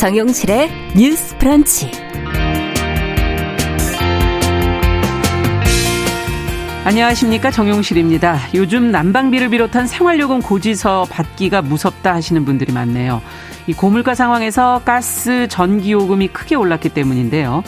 [0.00, 1.90] 정용실의 뉴스 프런치.
[6.86, 8.38] 안녕하십니까 정용실입니다.
[8.54, 13.20] 요즘 난방비를 비롯한 생활요금 고지서 받기가 무섭다 하시는 분들이 많네요.
[13.66, 17.62] 이 고물가 상황에서 가스, 전기 요금이 크게 올랐기 때문인데요.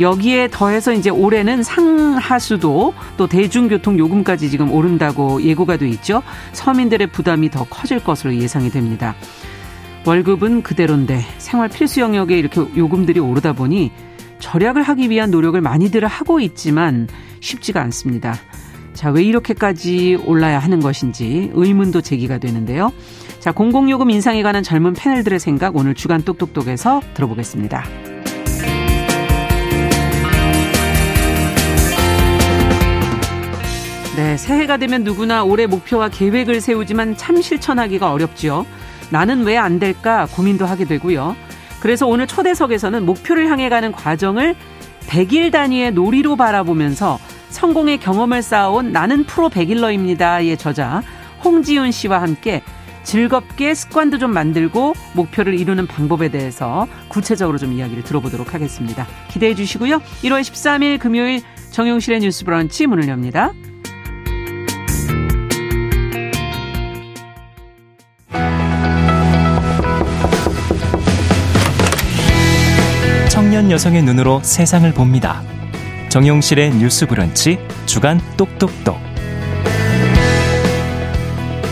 [0.00, 6.22] 여기에 더해서 이제 올해는 상하수도 또 대중교통 요금까지 지금 오른다고 예고가 돼 있죠.
[6.52, 9.14] 서민들의 부담이 더 커질 것으로 예상이 됩니다.
[10.06, 13.90] 월급은 그대로인데 생활 필수 영역에 이렇게 요금들이 오르다 보니
[14.38, 17.08] 절약을 하기 위한 노력을 많이들 하고 있지만
[17.40, 18.34] 쉽지가 않습니다.
[18.92, 22.92] 자, 왜 이렇게까지 올라야 하는 것인지 의문도 제기가 되는데요.
[23.40, 27.84] 자, 공공요금 인상에 관한 젊은 패널들의 생각 오늘 주간 똑똑똑에서 들어보겠습니다.
[34.16, 38.64] 네, 새해가 되면 누구나 올해 목표와 계획을 세우지만 참 실천하기가 어렵지요.
[39.14, 41.36] 나는 왜 안 될까 고민도 하게 되고요.
[41.78, 44.56] 그래서 오늘 초대석에서는 목표를 향해 가는 과정을
[45.06, 51.04] 100일 단위의 놀이로 바라보면서 성공의 경험을 쌓아온 나는 프로 100일러입니다의 저자
[51.44, 52.62] 홍지윤 씨와 함께
[53.04, 59.06] 즐겁게 습관도 좀 만들고 목표를 이루는 방법에 대해서 구체적으로 좀 이야기를 들어보도록 하겠습니다.
[59.30, 60.00] 기대해 주시고요.
[60.24, 61.40] 1월 13일 금요일
[61.70, 63.52] 정용실의 뉴스 브런치 문을 엽니다.
[73.54, 75.40] 청년 여성의 눈으로 세상을 봅니다.
[76.08, 78.96] 정용실의 뉴스 브런치 주간 똑똑똑.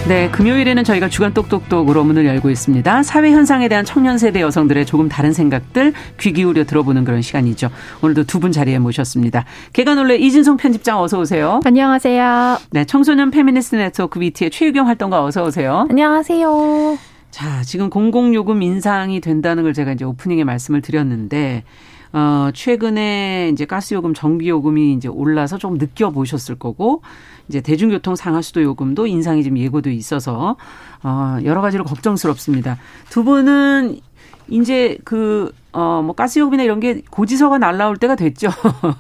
[0.07, 3.03] 네, 금요일에는 저희가 주간 똑똑똑으로 문을 열고 있습니다.
[3.03, 7.69] 사회 현상에 대한 청년 세대 여성들의 조금 다른 생각들 귀 기울여 들어보는 그런 시간이죠.
[8.01, 9.45] 오늘도 두 분 자리에 모셨습니다.
[9.73, 11.59] 계간 홀로 이진송 편집장 어서 오세요.
[11.65, 12.59] 안녕하세요.
[12.71, 15.89] 네, 청소년 페미니스트 네트워크 위티의 최유경 활동가 어서 오세요.
[15.91, 17.12] 안녕하세요.
[17.33, 21.65] 자, 지금 공공요금 인상이 된다는 걸 제가 이제 오프닝에 말씀을 드렸는데,
[22.13, 27.01] 어, 최근에 이제 가스요금, 전기요금이 이제 올라서 좀 느껴보셨을 거고,
[27.49, 30.57] 이제 대중교통 상하수도 요금도 인상이 좀 예고돼 있어서,
[31.03, 32.77] 어, 여러 가지로 걱정스럽습니다.
[33.09, 33.99] 두 분은
[34.49, 38.51] 이제 그, 어, 뭐, 가스요금이나 이런 게 고지서가 날라올 때가 됐죠.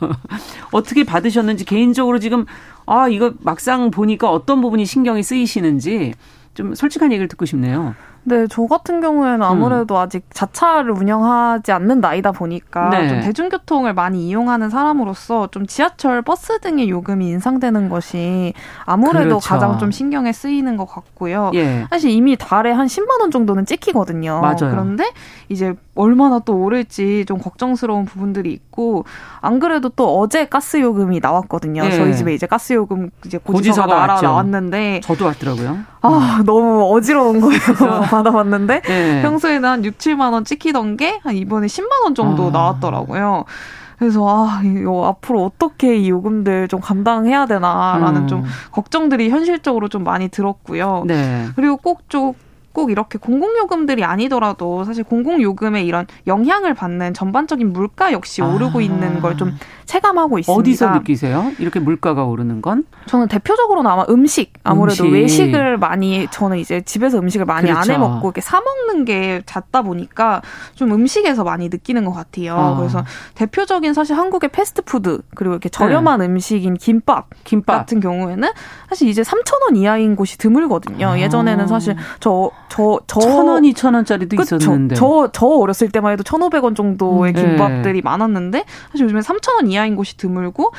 [0.72, 2.46] 어떻게 받으셨는지 개인적으로 지금,
[2.86, 6.14] 아, 이거 막상 보니까 어떤 부분이 신경이 쓰이시는지
[6.54, 7.94] 좀 솔직한 얘기를 듣고 싶네요.
[8.24, 10.00] 네, 저 같은 경우에는 아무래도 음.
[10.00, 13.08] 아직 자차를 운영하지 않는 나이다 보니까 네.
[13.08, 19.48] 좀 대중교통을 많이 이용하는 사람으로서 좀 지하철, 버스 등의 요금이 인상되는 것이 아무래도 그렇죠.
[19.48, 21.50] 가장 좀 신경에 쓰이는 것 같고요.
[21.54, 21.86] 예.
[21.90, 24.40] 사실 이미 달에 한 10만 원 정도는 찍히거든요.
[24.40, 24.70] 맞아요.
[24.70, 25.04] 그런데
[25.48, 29.04] 이제 얼마나 또 오를지 좀 걱정스러운 부분들이 있고
[29.40, 31.84] 안 그래도 또 어제 가스 요금이 나왔거든요.
[31.84, 31.90] 예.
[31.90, 35.78] 저희 집에 이제 가스 요금 이제 고지서가, 고지서가 날아 나왔는데 저도 왔더라고요.
[36.00, 36.44] 아, 음.
[36.44, 37.60] 너무 어지러운 거예요.
[38.10, 39.22] 받아봤는데 네.
[39.22, 42.50] 평소에는 한 6, 7만 원 찍히던 게 한 이번에 10만 원 정도 아.
[42.50, 43.44] 나왔더라고요.
[43.98, 48.26] 그래서 아 이거 앞으로 어떻게 이 요금들 좀 감당해야 되나라는 음.
[48.26, 51.04] 좀 걱정들이 현실적으로 좀 많이 들었고요.
[51.06, 51.46] 네.
[51.54, 52.32] 그리고 꼭좀
[52.72, 58.82] 꼭 이렇게 공공요금들이 아니더라도 사실 공공요금에 이런 영향을 받는 전반적인 물가 역시 오르고 아.
[58.82, 59.56] 있는 걸 좀
[59.92, 60.58] 체감하고 있습니다.
[60.58, 61.52] 어디서 느끼세요?
[61.58, 62.84] 이렇게 물가가 오르는 건?
[63.06, 65.12] 저는 대표적으로는 아마 음식 아무래도 음식.
[65.12, 67.92] 외식을 많이 저는 이제 집에서 음식을 많이 그렇죠.
[67.92, 70.40] 안해 먹고 이렇게 사 먹는 게 잦다 보니까
[70.74, 72.56] 좀 음식에서 많이 느끼는 것 같아요.
[72.56, 72.76] 아.
[72.78, 73.04] 그래서
[73.34, 76.26] 대표적인 사실 한국의 패스트푸드 그리고 이렇게 저렴한 네.
[76.26, 78.48] 음식인 김밥, 김밥 같은 경우에는
[78.88, 81.06] 사실 이제 3천 원 이하인 곳이 드물거든요.
[81.08, 81.18] 아.
[81.18, 83.20] 예전에는 사실 저 저, 저.
[83.20, 84.56] 천 원, 이천 원짜리도 그쵸?
[84.56, 84.94] 있었는데.
[84.94, 87.42] 저, 저 어렸을 때만 해도 천오백 원 정도의 음, 네.
[87.42, 90.72] 김밥들이 많았는데, 사실 요즘에 삼천 원 이하 인 곳이 드물고,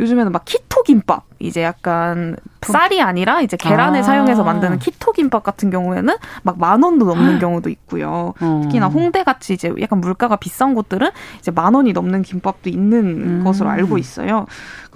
[0.00, 4.02] 요즘에는 막 keto 김밥 이제 약간 쌀이 아니라 이제 계란을 아.
[4.02, 8.34] 사용해서 만드는 keto 김밥 같은 경우에는 막 만 원도 넘는 경우도 있고요.
[8.40, 8.60] 어.
[8.64, 12.98] 특히나 홍대 같이 이제 약간 물가가 비싼 곳들은 이제 만 원이 넘는 김밥도 있는
[13.40, 13.44] 음.
[13.44, 14.46] 것으로 알고 있어요.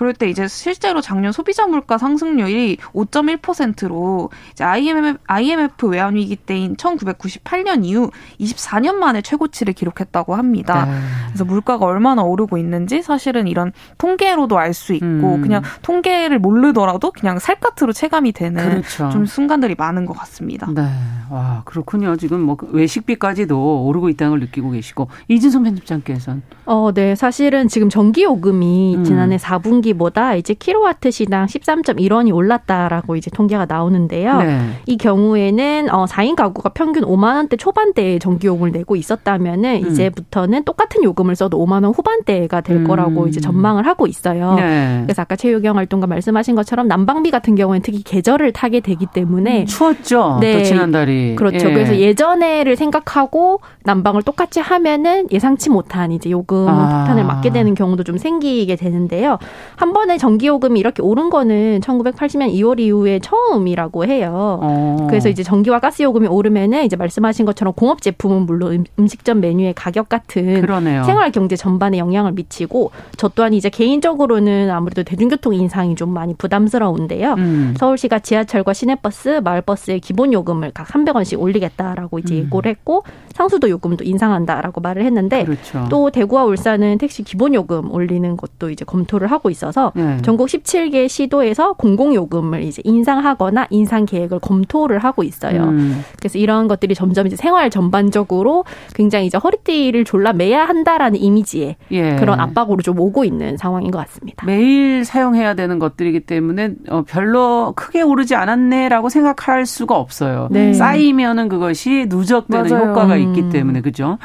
[0.03, 6.75] 그럴 때 이제 실제로 작년 소비자 물가 상승률이 5.1%로 이제 IMF, IMF 외환 위기 때인
[6.75, 8.11] 1998년 이후
[8.41, 10.87] 24년 만에 최고치를 기록했다고 합니다.
[10.87, 10.99] 네.
[11.29, 15.43] 그래서 물가가 얼마나 오르고 있는지 사실은 이런 통계로도 알 수 있고 음.
[15.43, 19.11] 그냥 통계를 모르더라도 그냥 살갗으로 체감이 되는 그렇죠.
[19.11, 20.67] 좀 순간들이 많은 것 같습니다.
[20.75, 20.89] 네.
[21.31, 22.17] 와, 그렇군요.
[22.17, 27.15] 지금 뭐 외식비까지도 오르고 있다는 걸 느끼고 계시고 이진선 편집장께서는 어, 네.
[27.15, 29.05] 사실은 지금 전기 요금이 음.
[29.05, 34.39] 지난해 4분기 전분기보다 이제 킬로와트 시당 13.1원이 올랐다라고 이제 통계가 나오는데요.
[34.39, 34.61] 네.
[34.87, 39.91] 이 경우에는 어 4인 가구가 평균 5만 원대 초반대에 전기요금을 내고 있었다면은 음.
[39.91, 42.85] 이제부터는 똑같은 요금을 써도 5만 원 후반대가 될 음.
[42.87, 44.55] 거라고 이제 전망을 하고 있어요.
[44.55, 45.03] 네.
[45.05, 49.67] 그래서 아까 최유경 활동가 말씀하신 것처럼 난방비 같은 경우에는 특히 계절을 타게 되기 때문에 음,
[49.67, 50.39] 추웠죠.
[50.41, 50.63] 네.
[50.65, 51.69] 지난달이 그렇죠.
[51.69, 51.73] 예.
[51.73, 56.99] 그래서 예전에를 생각하고 난방을 똑같이 하면은 예상치 못한 이제 요금 아.
[56.99, 59.39] 폭탄을 맞게 되는 경우도 좀 생기게 되는데요.
[59.77, 64.59] 한 번에 전기 요금이 이렇게 오른 거는 1980년 2월 이후에 처음이라고 해요.
[64.63, 65.07] 어.
[65.09, 69.75] 그래서 이제 전기와 가스 요금이 오르면은 이제 말씀하신 것처럼 공업 제품은 물론 음, 음식점 메뉴의
[69.75, 71.05] 가격 같은 그러네요.
[71.05, 77.35] 생활 경제 전반에 영향을 미치고 저 또한 이제 개인적으로는 아무래도 대중교통 인상이 좀 많이 부담스러운데요.
[77.35, 77.75] 음.
[77.79, 82.45] 서울시가 지하철과 시내버스, 마을버스의 기본 요금을 각 300원씩 올리겠다라고 이제 음.
[82.47, 83.05] 예고를 했고
[83.43, 85.87] 상수도 요금도 인상한다라고 말을 했는데 그렇죠.
[85.91, 90.19] 또 대구와 울산은 택시 기본 요금 올리는 것도 이제 검토를 하고 있어서 네.
[90.23, 95.65] 전국 17개 시도에서 공공 요금을 이제 인상하거나 인상 계획을 검토를 하고 있어요.
[95.65, 96.05] 음.
[96.19, 102.17] 그래서 이런 것들이 점점 이제 생활 전반적으로 굉장히 이제 허리띠를 졸라 매야 한다라는 이미지에 예.
[102.17, 104.47] 그런 압박으로 좀 오고 있는 상황인 것 같습니다.
[104.47, 110.49] 매일 사용해야 되는 것들이기 때문에 어, 별로 크게 오르지 않았네라고 생각할 수가 없어요.
[110.53, 110.73] 네.
[110.73, 112.91] 쌓이면은 그것이 누적되는 맞아요.
[112.91, 113.51] 효과가 있기 음.
[113.51, 114.19] 때문에 그죠.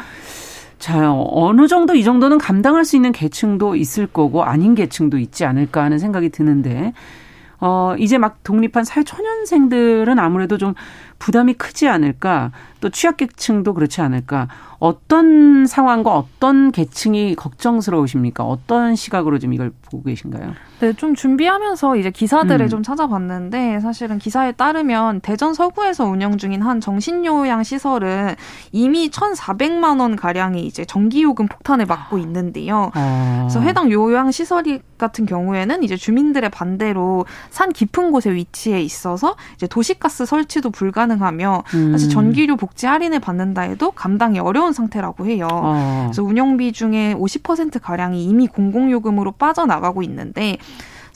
[0.80, 5.84] 자, 어느 정도 이 정도는 감당할 수 있는 계층도 있을 거고 아닌 계층도 있지 않을까
[5.84, 6.94] 하는 생각이 드는데
[7.60, 10.76] 어, 이제 막 독립한 사회 초년생들은 아무래도 좀
[11.20, 14.48] 부담이 크지 않을까, 또 취약계층도 그렇지 않을까,
[14.80, 18.44] 어떤 상황과 어떤 계층이 걱정스러우십니까?
[18.44, 20.54] 어떤 시각으로 좀 이걸 보고 계신가요?
[20.80, 22.70] 네, 좀 준비하면서 이제 기사들을 음.
[22.70, 28.36] 좀 찾아봤는데 사실은 기사에 따르면 대전 서구에서 운영 중인 한 정신요양 시설은
[28.72, 32.92] 이미 1,400만 원 가량이 이제 전기요금 폭탄을 맞고 있는데요.
[32.94, 33.48] 아.
[33.48, 39.66] 그래서 해당 요양 시설이 같은 경우에는 이제 주민들의 반대로 산 깊은 곳에 위치해 있어서 이제
[39.66, 41.92] 도시가스 설치도 불가 능하며 음.
[41.92, 45.48] 사실 전기료 복지 할인을 받는다 해도 감당이 어려운 상태라고 해요.
[45.52, 46.04] 아.
[46.06, 50.58] 그래서 운영비 중에 50% 가량이 이미 공공요금으로 빠져나가고 있는데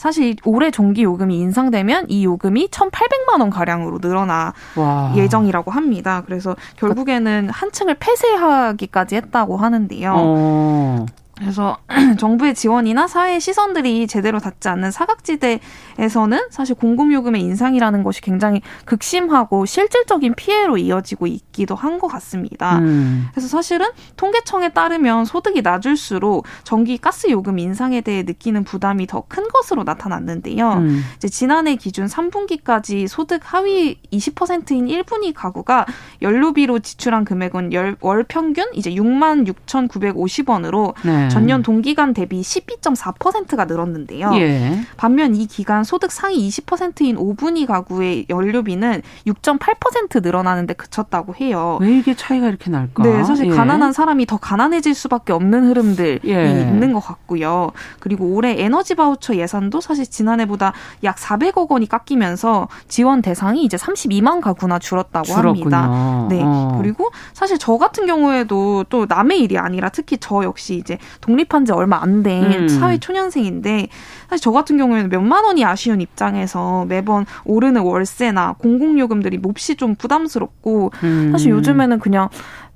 [0.01, 5.13] 사실 올해 전기 요금이 인상되면 이 요금이 1,800만 원 가량으로 늘어나 와.
[5.15, 6.23] 예정이라고 합니다.
[6.25, 10.13] 그래서 결국에는 한 층을 폐쇄하기까지 했다고 하는데요.
[10.17, 11.05] 어.
[11.41, 11.77] 그래서
[12.19, 20.35] 정부의 지원이나 사회 시선들이 제대로 닿지 않는 사각지대에서는 사실 공공요금의 인상이라는 것이 굉장히 극심하고 실질적인
[20.35, 22.77] 피해로 이어지고 있기도 한 것 같습니다.
[22.79, 23.27] 음.
[23.31, 29.43] 그래서 사실은 통계청에 따르면 소득이 낮을수록 전기 가스 요금 인상에 대해 느끼는 부담이 더 큰
[29.47, 30.73] 것으로 나타났는데요.
[30.73, 31.03] 음.
[31.17, 35.85] 이제 지난해 기준 3분기까지 소득 하위 20%인 1분위 가구가
[36.21, 37.71] 연료비로 지출한 금액은
[38.01, 41.29] 월 평균 이제 6만 6,950원으로 네.
[41.31, 44.31] 전년 동기간 대비 12.4%가 늘었는데요.
[44.35, 44.79] 예.
[44.97, 51.77] 반면 이 기간 소득 상위 20%인 5분위 가구의 연료비는 6.8% 늘어나는데 그쳤다고 해요.
[51.81, 53.03] 왜 이게 차이가 이렇게 날까?
[53.03, 53.49] 네, 사실 예.
[53.49, 56.61] 가난한 사람이 더 가난해질 수밖에 없는 흐름들이 예.
[56.61, 57.71] 있는 것 같고요.
[57.99, 60.73] 그리고 올해 에너지 바우처 예산도 사실 지난해보다
[61.03, 65.49] 약 400억 원이 깎이면서 지원 대상이 이제 32만 가구나 줄었다고 줄었군요.
[65.49, 66.27] 합니다.
[66.29, 66.41] 네.
[66.43, 66.77] 어.
[66.81, 71.71] 그리고 사실 저 같은 경우에도 또 남의 일이 아니라 특히 저 역시 이제 독립한 지
[71.71, 72.67] 얼마 안된 음.
[72.69, 73.87] 사회 초년생인데
[74.29, 80.91] 사실 저 같은 경우에는 몇만 원이 아쉬운 입장에서 매번 오르는 월세나 공공요금들이 몹시 좀 부담스럽고
[81.03, 81.31] 음.
[81.31, 82.29] 사실 요즘에는 그냥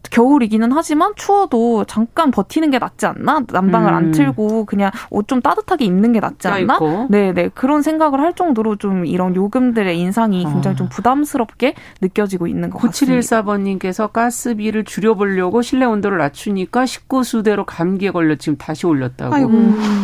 [0.09, 3.41] 겨울이기는 하지만 추워도 잠깐 버티는 게 낫지 않나?
[3.51, 3.95] 난방을 음.
[3.95, 6.79] 안 틀고 그냥 옷 좀 따뜻하게 입는 게 낫지 않나?
[7.09, 7.49] 네, 네.
[7.53, 10.51] 그런 생각을 할 정도로 좀 이런 요금들의 인상이 아.
[10.51, 13.41] 굉장히 좀 부담스럽게 느껴지고 있는 것 같습니다.
[13.41, 19.33] 9714번님께서 가스비를 줄여보려고 실내 온도를 낮추니까 식구 수대로 감기에 걸려 지금 다시 올렸다고.
[19.33, 19.51] 아이고.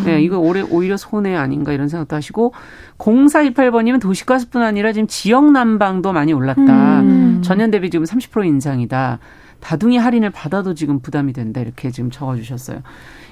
[0.05, 2.53] 네, 이거 올해 오히려 손해 아닌가 이런 생각도 하시고
[2.97, 7.01] 0428번님은 도시가스뿐 아니라 지금 지역 난방도 많이 올랐다.
[7.01, 7.41] 음.
[7.43, 9.19] 전년 대비 지금 30% 인상이다.
[9.61, 12.81] 다둥이 할인을 받아도 지금 부담이 된다 이렇게 지금 적어주셨어요.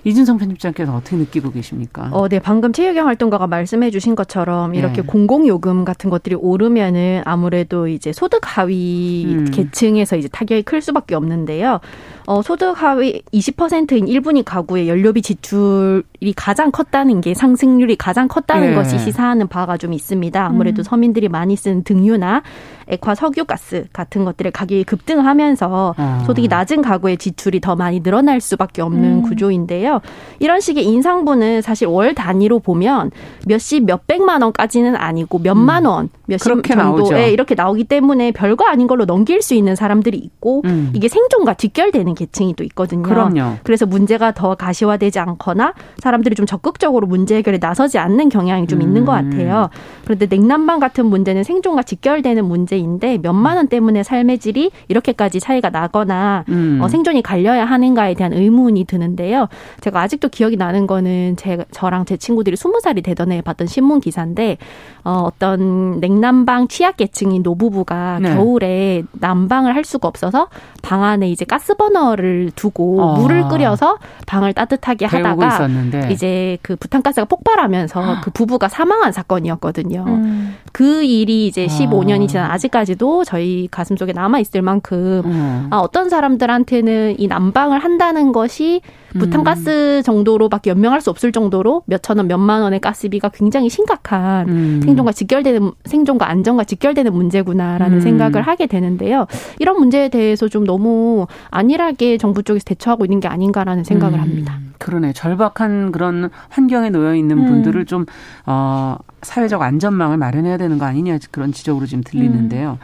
[0.06, 2.10] 이준성 편집장께서 어떻게 느끼고 계십니까?
[2.12, 5.08] 어, 네, 방금 최유경 활동가가 말씀해 주신 것처럼 이렇게 네.
[5.08, 9.52] 공공요금 같은 것들이 오르면은 아무래도 이제 소득 하위 음.
[9.52, 11.82] 계층에서 이제 타격이 클 수밖에 없는데요.
[12.30, 18.76] 어, 소득 하위 20%인 1분위 가구의 연료비 지출이 가장 컸다는 게 상승률이 가장 컸다는 네.
[18.76, 20.46] 것이 시사하는 바가 좀 있습니다.
[20.46, 20.84] 아무래도 음.
[20.84, 22.44] 서민들이 많이 쓴 등유나
[22.86, 26.24] 액화 석유가스 같은 것들의 가격이 급등하면서 아.
[26.28, 29.22] 소득이 낮은 가구의 지출이 더 많이 늘어날 수밖에 없는 음.
[29.24, 30.00] 구조인데요.
[30.38, 33.10] 이런 식의 인상분은 사실 월 단위로 보면
[33.48, 35.90] 몇십 몇백만 원까지는 아니고 몇만 음.
[35.90, 40.62] 원 몇십 정도에 예, 이렇게 나오기 때문에 별거 아닌 걸로 넘길 수 있는 사람들이 있고
[40.66, 40.92] 음.
[40.94, 43.04] 이게 생존과 직결되는 계층이 또 있거든요.
[43.04, 43.56] 그럼요.
[43.64, 48.84] 그래서 문제가 더 가시화되지 않거나 사람들이 좀 적극적으로 문제 해결에 나서지 않는 경향이 좀 음.
[48.84, 49.32] 있는 것 음.
[49.32, 49.70] 같아요.
[50.04, 56.46] 그런데 냉난방 같은 문제는 생존과 직결되는 문제인데 몇만 원 때문에 삶의 질이 이렇게까지 차이가 나거나
[56.50, 56.80] 음.
[56.82, 59.48] 어, 생존이 갈려야 하는가에 대한 의문이 드는데요.
[59.82, 64.00] 제가 아직도 기억이 나는 거는 제 저랑 제 친구들이 스무 살이 되던 해 봤던 신문
[64.00, 64.58] 기사인데
[65.04, 68.36] 어, 어떤 냉 난방 취약계층인 노부부가 네.
[68.36, 70.48] 겨울에 난방을 할 수가 없어서
[70.82, 73.20] 방 안에 이제 가스버너를 두고 어.
[73.20, 75.68] 물을 끓여서 방을 따뜻하게 하다가.
[76.12, 80.04] 이제 그 부탄가스가 폭발하면서 그 부부가 사망한 사건이었거든요.
[80.08, 80.56] 음.
[80.72, 82.28] 그 일이 이제 15년이 아.
[82.28, 85.68] 지난 아직까지도 저희 가슴 속에 남아 있을 만큼 음.
[85.70, 88.82] 아, 어떤 사람들한테는 이 난방을 한다는 것이
[89.18, 90.04] 부탄가스 음.
[90.04, 94.82] 정도로밖에 연명할 수 없을 정도로 몇 천 원, 몇만 원의 가스비가 굉장히 심각한 음.
[94.84, 98.02] 생존과 직결되는 생존 과 안전과 직결되는 문제구나라는 음.
[98.02, 99.28] 생각을 하게 되는데요.
[99.60, 104.22] 이런 문제에 대해서 좀 너무 안일하게 정부 쪽에서 대처하고 있는 게 아닌가라는 생각을 음.
[104.22, 104.60] 합니다.
[104.80, 105.14] 그러네.
[105.14, 107.46] 절박한 그런 환경에 놓여 있는 음.
[107.46, 108.06] 분들을 좀
[108.46, 112.80] 어, 사회적 안전망을 마련해야 되는 거 아니냐 그런 지적으로 지금 들리는데요.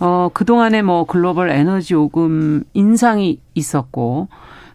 [0.00, 4.28] 어, 그동안에 뭐 글로벌 에너지 요금 인상이 있었고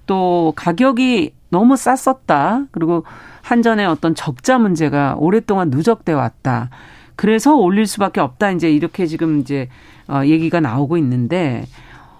[0.05, 2.65] 또 가격이 너무 쌌었다.
[2.71, 3.03] 그리고
[3.41, 6.69] 한전의 어떤 적자 문제가 오랫동안 누적돼 왔다.
[7.15, 8.51] 그래서 올릴 수밖에 없다.
[8.51, 9.69] 이제 이렇게 지금 이제
[10.07, 11.65] 어 얘기가 나오고 있는데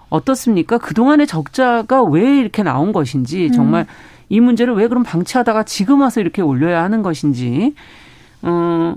[0.08, 0.78] 어떻습니까?
[0.78, 3.86] 그동안의 적자가 왜 이렇게 나온 것인지 정말 음.
[4.28, 7.74] 이 문제를 왜 그럼 방치하다가 지금 와서 이렇게 올려야 하는 것인지
[8.42, 8.96] 어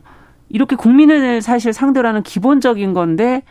[0.50, 3.44] 이렇게 국민을 사실 상대로 하는 기본적인 건데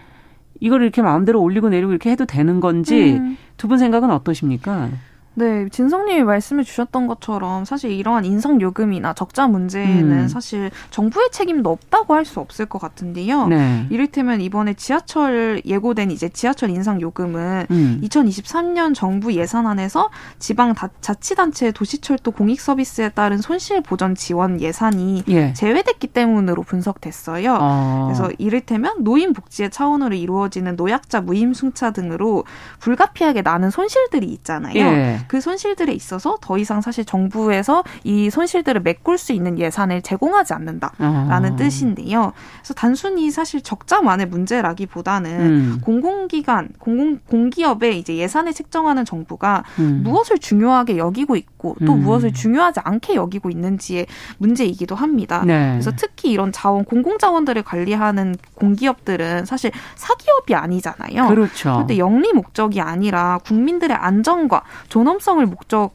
[0.60, 3.36] 이걸 이렇게 마음대로 올리고 내리고 이렇게 해도 되는 건지 음.
[3.56, 4.90] 두분 생각은 어떠십니까?
[5.38, 10.28] 네, 진성님이 말씀해 주셨던 것처럼 사실 이러한 인상 요금이나 적자 문제는 음.
[10.28, 13.46] 사실 정부의 책임도 없다고 할 수 없을 것 같은데요.
[13.46, 13.86] 네.
[13.88, 18.00] 이를테면 이번에 지하철 예고된 이제 지하철 인상 요금은 음.
[18.02, 25.52] 2023년 정부 예산안에서 지방 자치단체 도시철도 공익 서비스에 따른 손실 보전 지원 예산이 예.
[25.52, 27.58] 제외됐기 때문으로 분석됐어요.
[27.60, 28.04] 어.
[28.08, 32.44] 그래서 이를테면 노인 복지의 차원으로 이루어지는 노약자 무임승차 등으로
[32.80, 34.74] 불가피하게 나는 손실들이 있잖아요.
[34.74, 35.20] 예.
[35.28, 41.52] 그 손실들에 있어서 더 이상 사실 정부에서 이 손실들을 메꿀 수 있는 예산을 제공하지 않는다라는
[41.52, 41.56] 아.
[41.56, 42.33] 뜻인데요.
[42.59, 45.80] 그래서 단순히 사실 적자만의 문제라기보다는 음.
[45.83, 50.02] 공공기관, 공공 공기업의 이제 예산을 책정하는 정부가 음.
[50.04, 52.02] 무엇을 중요하게 여기고 있고 또 음.
[52.02, 54.06] 무엇을 중요하지 않게 여기고 있는지의
[54.38, 55.42] 문제이기도 합니다.
[55.47, 55.73] 네.
[55.73, 61.28] 그래서 특히 이런 자원 공공 자원들을 관리하는 공기업들은 사실 사기업이 아니잖아요.
[61.28, 61.73] 그렇죠.
[61.73, 65.94] 그런데 영리 목적이 아니라 국민들의 안전과 존엄 존엄성을 목적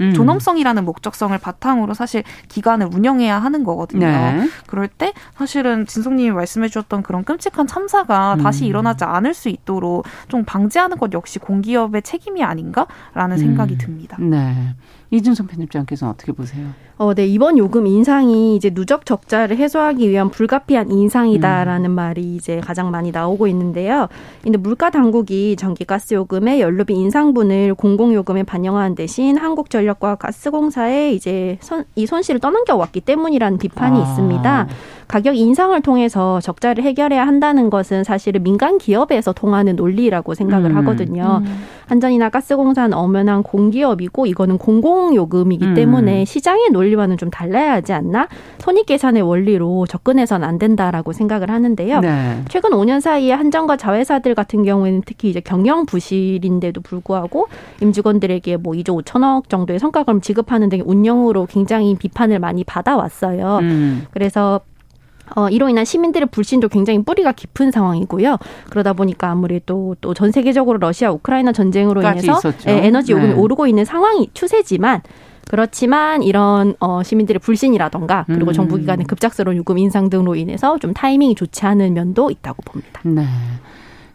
[0.00, 0.14] 음.
[0.14, 4.06] 존엄성이라는 목적성을 바탕으로 사실 기관을 운영해야 하는 거거든요.
[4.06, 4.48] 네.
[4.66, 8.42] 그럴 때 사실은 진성님이 말씀해 주셨던 그런 끔찍한 참사가 음.
[8.42, 13.38] 다시 일어나지 않을 수 있도록 좀 방지하는 것 역시 공기업의 책임이 아닌가라는 음.
[13.38, 14.16] 생각이 듭니다.
[14.20, 14.74] 네.
[15.10, 16.68] 이준선 편집장께서는 어떻게 보세요?
[16.96, 17.26] 어, 네.
[17.26, 21.94] 이번 요금 인상이 이제 누적 적자를 해소하기 위한 불가피한 인상이다라는 음.
[21.94, 24.08] 말이 이제 가장 많이 나오고 있는데요.
[24.42, 31.58] 근데 물가 당국이 전기 가스 요금의 연료비 인상분을 공공 요금에 반영하는 대신 한국전력과 가스공사에 이제
[31.60, 34.02] 선, 이 손실을 떠넘겨 왔기 때문이라는 비판이 아.
[34.02, 34.68] 있습니다.
[35.10, 40.76] 가격 인상을 통해서 적자를 해결해야 한다는 것은 사실은 민간 기업에서 통하는 논리라고 생각을 음.
[40.76, 41.42] 하거든요.
[41.44, 41.64] 음.
[41.88, 45.74] 한전이나 가스공사는 엄연한 공기업이고 이거는 공공요금이기 음.
[45.74, 48.28] 때문에 시장의 논리와는 좀 달라야 하지 않나?
[48.60, 51.98] 손익 계산의 원리로 접근해서는 안 된다라고 생각을 하는데요.
[51.98, 52.42] 네.
[52.48, 57.48] 최근 5년 사이에 한전과 자회사들 같은 경우에는 특히 이제 경영 부실인데도 불구하고
[57.82, 63.58] 임직원들에게 뭐 2조 5천억 정도의 성과금 지급하는 등의 운영으로 굉장히 비판을 많이 받아왔어요.
[63.62, 64.06] 음.
[64.12, 64.60] 그래서
[65.36, 68.36] 어, 이로 인한 시민들의 불신도 굉장히 뿌리가 깊은 상황이고요.
[68.70, 73.34] 그러다 보니까 아무래도 또 전 세계적으로 러시아 우크라이나 전쟁으로 인해서 예, 에너지 요금이 네.
[73.34, 75.00] 오르고 있는 상황이 추세지만
[75.48, 78.52] 그렇지만 이런 어 시민들의 불신이라던가 그리고 음.
[78.52, 83.00] 정부 기관의 급작스러운 요금 인상 등으로 인해서 좀 타이밍이 좋지 않은 면도 있다고 봅니다.
[83.04, 83.24] 네.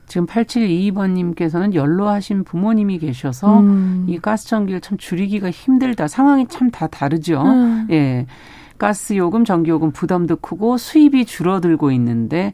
[0.08, 4.06] 지금 8722번님께서는 연로하신 부모님이 계셔서 음.
[4.08, 6.08] 이 가스전기를 참 줄이기가 힘들다.
[6.08, 7.42] 상황이 참 다 다르죠.
[7.42, 7.88] 음.
[7.92, 8.26] 예.
[8.78, 12.54] 가스 요금, 전기 요금 부담도 크고 수입이 줄어들고 있는데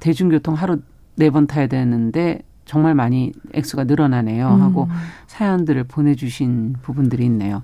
[0.00, 0.78] 대중교통 하루
[1.16, 4.96] 네 번 타야 되는데 정말 많이 액수가 늘어나네요 하고 음.
[5.28, 7.62] 사연들을 보내주신 부분들이 있네요.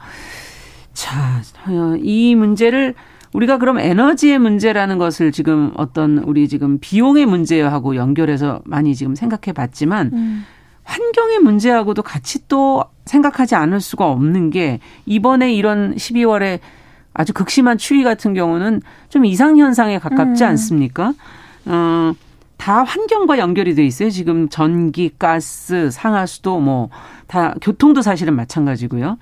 [0.95, 2.95] 자, 어, 이 문제를
[3.35, 9.53] 우리가 그럼 에너지의 문제라는 것을 지금 어떤 우리 지금 비용의 문제하고 연결해서 많이 지금 생각해
[9.55, 10.45] 봤지만 음.
[10.85, 16.61] 환경의 문제하고도 같이 또 생각하지 않을 수가 없는 게 이번에 이런 12월에
[17.15, 20.49] 아주 극심한 추위 같은 경우는 좀 이상 현상에 가깝지 음.
[20.51, 21.13] 않습니까?
[21.67, 22.13] 어,
[22.57, 24.09] 다 환경과 연결이 돼 있어요.
[24.11, 26.91] 지금 전기, 가스, 상하수도 뭐
[27.33, 29.17] 다 교통도 사실은 마찬가지고요.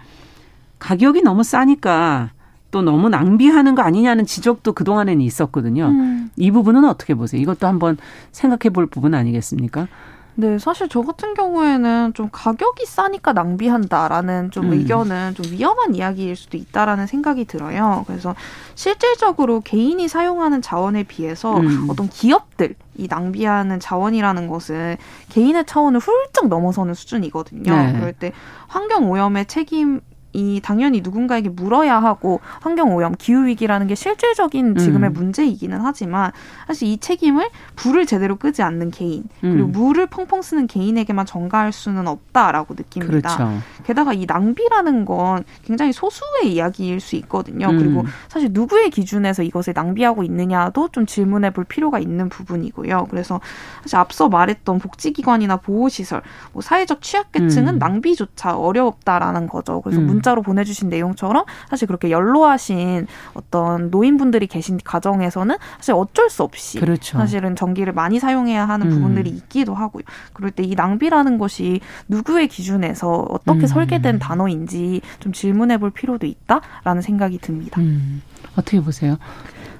[0.80, 2.30] 가격이 너무 싸니까
[2.72, 5.86] 또 너무 낭비하는 거 아니냐는 지적도 그동안에는 있었거든요.
[5.86, 6.28] 음.
[6.36, 7.40] 이 부분은 어떻게 보세요?
[7.40, 7.98] 이것도 한번
[8.32, 9.86] 생각해 볼 부분 아니겠습니까?
[10.34, 14.72] 네, 사실 저 같은 경우에는 좀 가격이 싸니까 낭비한다라는 좀 음.
[14.72, 18.04] 의견은 좀 위험한 이야기일 수도 있다라는 생각이 들어요.
[18.06, 18.34] 그래서
[18.74, 21.86] 실질적으로 개인이 사용하는 자원에 비해서 음.
[21.90, 24.96] 어떤 기업들 이 낭비하는 자원이라는 것은
[25.30, 27.74] 개인의 차원을 훌쩍 넘어서는 수준이거든요.
[27.74, 27.92] 네.
[27.92, 28.32] 그럴 때
[28.66, 30.00] 환경 오염의 책임
[30.32, 35.12] 이 당연히 누군가에게 물어야 하고 환경 오염, 기후 위기라는 게 실질적인 지금의 음.
[35.12, 36.30] 문제이기는 하지만
[36.66, 39.72] 사실 이 책임을 불을 제대로 끄지 않는 개인 그리고 음.
[39.72, 43.36] 물을 펑펑 쓰는 개인에게만 전가할 수는 없다라고 느낍니다.
[43.36, 43.58] 그렇죠.
[43.84, 47.68] 게다가 이 낭비라는 건 굉장히 소수의 이야기일 수 있거든요.
[47.68, 47.78] 음.
[47.78, 53.08] 그리고 사실 누구의 기준에서 이것을 낭비하고 있느냐도 좀 질문해 볼 필요가 있는 부분이고요.
[53.10, 53.40] 그래서
[53.82, 56.22] 사실 앞서 말했던 복지기관이나 보호시설,
[56.52, 57.78] 뭐 사회적 취약계층은 음.
[57.78, 59.80] 낭비조차 어렵다라는 거죠.
[59.80, 60.06] 그래서 음.
[60.20, 67.18] 문자로 보내주신 내용처럼 사실 그렇게 연로하신 어떤 노인분들이 계신 가정에서는 사실 어쩔 수 없이 그렇죠.
[67.18, 68.90] 사실은 전기를 많이 사용해야 하는 음.
[68.90, 70.04] 부분들이 있기도 하고요.
[70.32, 73.66] 그럴 때 이 낭비라는 것이 누구의 기준에서 어떻게 음.
[73.66, 77.80] 설계된 단어인지 좀 질문해 볼 필요도 있다라는 생각이 듭니다.
[77.80, 78.22] 음.
[78.56, 79.16] 어떻게 보세요?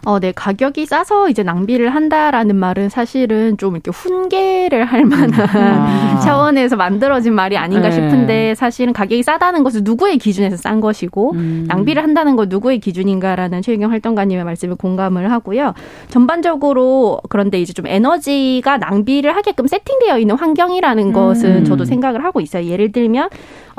[0.04, 6.21] 어, 네, 가격이 싸서 이제 낭비를 한다라는 말은 사실은 좀 이렇게 훈계를 할 만한 아.
[6.25, 7.95] 차원에서 만들어진 말이 아닌가 네.
[7.95, 11.64] 싶은데 사실은 가격이 싸다는 것은 누구의 기준에서 싼 것이고 음.
[11.69, 15.75] 낭비를 한다는 건 누구의 기준인가라는 최유경 활동가님의 말씀을 공감을 하고요.
[16.09, 21.12] 전반적으로 그런데 이제 좀 에너지가 낭비를 하게끔 세팅되어 있는 환경이라는 음.
[21.12, 22.64] 것은 저도 생각을 하고 있어요.
[22.64, 23.28] 예를 들면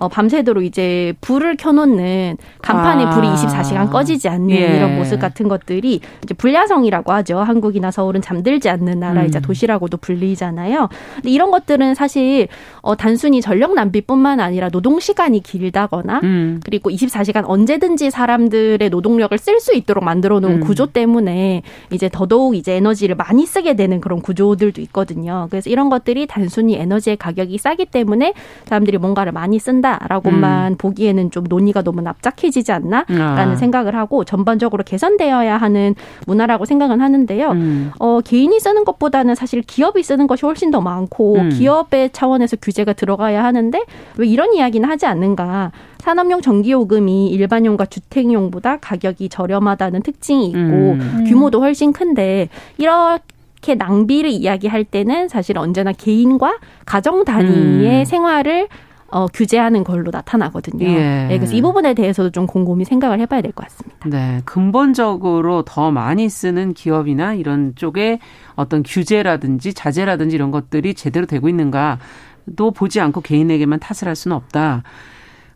[0.01, 3.09] 어, 밤새도록 이제 불을 켜놓는 간판에 아.
[3.11, 4.77] 불이 24시간 꺼지지 않는 예.
[4.77, 7.37] 이런 모습 같은 것들이 이제 불야성이라고 하죠.
[7.37, 9.41] 한국이나 서울은 잠들지 않는 나라이자 음.
[9.43, 10.89] 도시라고도 불리잖아요.
[11.17, 12.47] 근데 이런 것들은 사실
[12.81, 16.61] 어, 단순히 전력 낭비뿐만 아니라 노동 시간이 길다거나 음.
[16.65, 20.59] 그리고 24시간 언제든지 사람들의 노동력을 쓸 수 있도록 만들어 놓은 음.
[20.61, 25.45] 구조 때문에 이제 더더욱 이제 에너지를 많이 쓰게 되는 그런 구조들도 있거든요.
[25.51, 28.33] 그래서 이런 것들이 단순히 에너지의 가격이 싸기 때문에
[28.65, 30.77] 사람들이 뭔가를 많이 쓴다 라고만 음.
[30.77, 33.55] 보기에는 좀 논의가 너무 납작해지지 않나라는 아.
[33.55, 35.95] 생각을 하고 전반적으로 개선되어야 하는
[36.27, 37.51] 문화라고 생각은 하는데요.
[37.51, 37.91] 음.
[37.99, 41.49] 어, 개인이 쓰는 것보다는 사실 기업이 쓰는 것이 훨씬 더 많고 음.
[41.49, 43.83] 기업의 차원에서 규제가 들어가야 하는데
[44.17, 45.71] 왜 이런 이야기는 하지 않는가?
[46.01, 51.25] 산업용 전기요금이 일반용과 주택용보다 가격이 저렴하다는 특징이 있고 음.
[51.27, 58.05] 규모도 훨씬 큰데 이렇게 낭비를 이야기할 때는 사실 언제나 개인과 가정 단위의 음.
[58.05, 58.67] 생활을
[59.11, 60.85] 어, 규제하는 걸로 나타나거든요.
[60.85, 61.27] 예.
[61.29, 63.97] 네, 그래서 이 부분에 대해서도 좀 곰곰이 생각을 해봐야 될 것 같습니다.
[64.09, 68.19] 네, 근본적으로 더 많이 쓰는 기업이나 이런 쪽에
[68.55, 74.83] 어떤 규제라든지 자제라든지 이런 것들이 제대로 되고 있는가도 보지 않고 개인에게만 탓을 할 수는 없다.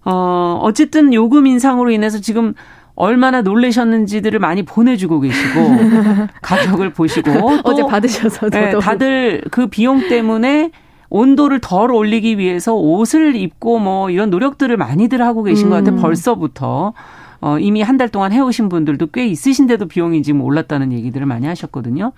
[0.03, 2.53] 어, 어쨌든 요금 인상으로 인해서 지금
[2.95, 5.59] 얼마나 놀라셨는지들을 많이 보내주고 계시고
[6.41, 7.31] 가격을 보시고
[7.63, 10.71] 어제 받으셔서 네, 다들 그 비용 때문에
[11.09, 15.69] 온도를 덜 올리기 위해서 옷을 입고 뭐 이런 노력들을 많이들 하고 계신 음.
[15.71, 16.01] 것 같아요.
[16.01, 16.93] 벌써부터.
[17.41, 22.11] 어, 이미 한 달 동안 해오신 분들도 꽤 있으신데도 비용이 지금 올랐다는 얘기들을 많이 하셨거든요.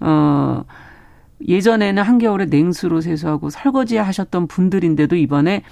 [0.00, 0.62] 어,
[1.46, 5.62] 예전에는 한겨울에 냉수로 세수하고 설거지 하셨던 분들인데도 이번에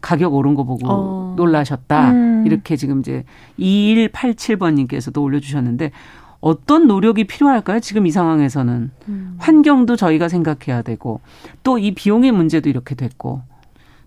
[0.00, 1.34] 가격 오른 거 보고 어.
[1.36, 2.10] 놀라셨다.
[2.10, 2.42] 음.
[2.46, 3.24] 이렇게 지금 이제
[3.58, 5.90] 2187번님께서도 올려주셨는데
[6.46, 7.80] 어떤 노력이 필요할까요?
[7.80, 9.34] 지금 이 상황에서는 음.
[9.38, 11.20] 환경도 저희가 생각해야 되고
[11.64, 13.42] 또 이 비용의 문제도 이렇게 됐고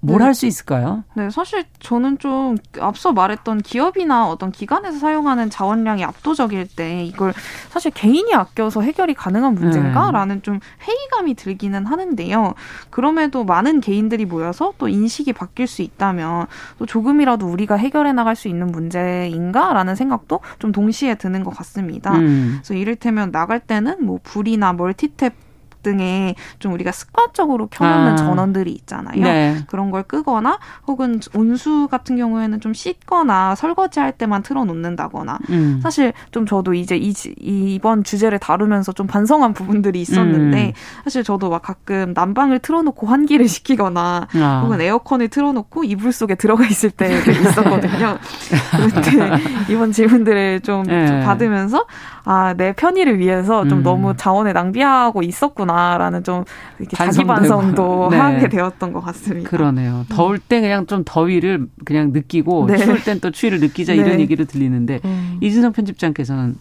[0.01, 0.47] 뭘 할수 네.
[0.47, 1.03] 있을까요?
[1.13, 7.33] 네, 사실 저는 좀 앞서 말했던 기업이나 어떤 기관에서 사용하는 자원량이 압도적일 때 이걸
[7.69, 10.41] 사실 개인이 아껴서 해결이 가능한 문제인가라는 네.
[10.41, 12.53] 좀 회의감이 들기는 하는데요.
[12.89, 18.47] 그럼에도 많은 개인들이 모여서 또 인식이 바뀔 수 있다면 또 조금이라도 우리가 해결해 나갈 수
[18.47, 22.15] 있는 문제인가라는 생각도 좀 동시에 드는 것 같습니다.
[22.15, 22.59] 음.
[22.59, 25.33] 그래서 이를테면 나갈 때는 뭐 불이나 멀티탭
[25.81, 28.15] 등에 좀 우리가 습관적으로 켜놓는 아.
[28.15, 29.21] 전원들이 있잖아요.
[29.21, 29.57] 네.
[29.67, 35.79] 그런 걸 끄거나 혹은 온수 같은 경우에는 좀 씻거나 설거지할 때만 틀어놓는다거나 음.
[35.81, 40.73] 사실 좀 저도 이제 이, 이번 주제를 다루면서 좀 반성한 부분들이 있었는데 음.
[41.03, 44.61] 사실 저도 막 가끔 난방을 틀어놓고 환기를 시키거나 아.
[44.63, 48.17] 혹은 에어컨을 틀어놓고 이불 속에 들어가 있을 때도 있었거든요.
[48.71, 51.07] 그런데 이번 질문들을 좀, 네.
[51.07, 51.85] 좀 받으면서
[52.31, 53.83] 아, 내 편의를 위해서 좀 음.
[53.83, 56.43] 너무 자원을 낭비하고 있었구나라는 좀
[56.77, 58.17] 이렇게 자기 반성도 네.
[58.17, 59.49] 하게 되었던 것 같습니다.
[59.49, 60.05] 그러네요.
[60.09, 62.77] 더울 때 그냥 좀 더위를 그냥 느끼고 네.
[62.77, 63.99] 추울 땐 또 추위를 느끼자 네.
[64.01, 65.39] 이런 얘기를 들리는데 음.
[65.41, 66.55] 이진성 편집장께서는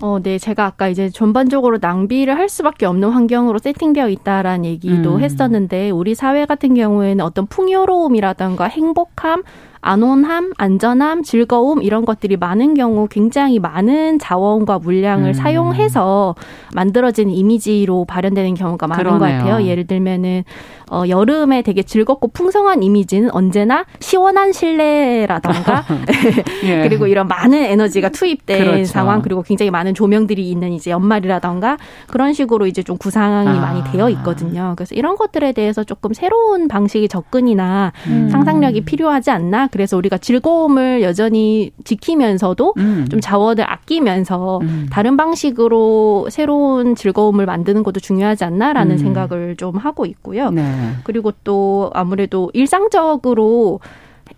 [0.00, 0.38] 어, 네.
[0.38, 5.20] 제가 아까 이제 전반적으로 낭비를 할 수밖에 없는 환경으로 세팅되어 있다라는 얘기도 음.
[5.20, 9.42] 했었는데 우리 사회 같은 경우에는 어떤 풍요로움이라든가 행복함
[9.80, 15.32] 안온함, 안전함, 즐거움 이런 것들이 많은 경우 굉장히 많은 자원과 물량을 음.
[15.32, 16.34] 사용해서
[16.74, 19.18] 만들어진 이미지로 발현되는 경우가 많은 그러네요.
[19.18, 19.66] 것 같아요.
[19.66, 20.44] 예를 들면은
[20.90, 25.84] 어, 여름에 되게 즐겁고 풍성한 이미지는 언제나 시원한 실내라던가
[26.64, 26.82] 예.
[26.82, 28.84] 그리고 이런 많은 에너지가 투입된 그렇죠.
[28.86, 33.60] 상황 그리고 굉장히 많은 조명들이 있는 이제 연말이라던가 그런 식으로 이제 좀 구상이 아.
[33.60, 34.74] 많이 되어 있거든요.
[34.76, 38.28] 그래서 이런 것들에 대해서 조금 새로운 방식의 접근이나 음.
[38.30, 39.68] 상상력이 필요하지 않나.
[39.68, 43.06] 그래서 우리가 즐거움을 여전히 지키면서도 음.
[43.10, 44.88] 좀 자원을 아끼면서 음.
[44.90, 48.98] 다른 방식으로 새로운 즐거움을 만드는 것도 중요하지 않나라는 음.
[48.98, 50.50] 생각을 좀 하고 있고요.
[50.50, 50.62] 네.
[51.04, 53.80] 그리고 또 아무래도 일상적으로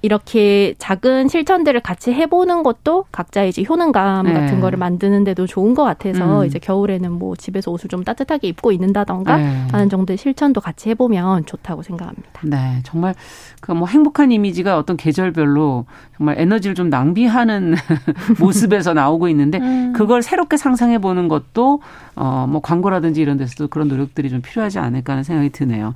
[0.02, 4.32] 이렇게 작은 실천들을 같이 해보는 것도 각자의 이제 효능감 네.
[4.32, 6.46] 같은 거를 만드는데도 좋은 것 같아서 음.
[6.46, 9.66] 이제 겨울에는 뭐 집에서 옷을 좀 따뜻하게 입고 있는다던가 네.
[9.72, 12.28] 하는 정도의 실천도 같이 해보면 좋다고 생각합니다.
[12.44, 13.14] 네, 정말
[13.60, 17.74] 그 뭐 행복한 이미지가 어떤 계절별로 정말 에너지를 좀 낭비하는
[18.40, 19.92] 모습에서 나오고 있는데 음.
[19.94, 21.80] 그걸 새롭게 상상해 보는 것도
[22.16, 25.94] 어 뭐 광고라든지 이런 데서도 그런 노력들이 좀 필요하지 않을까 하는 생각이 드네요.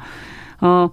[0.60, 0.88] 어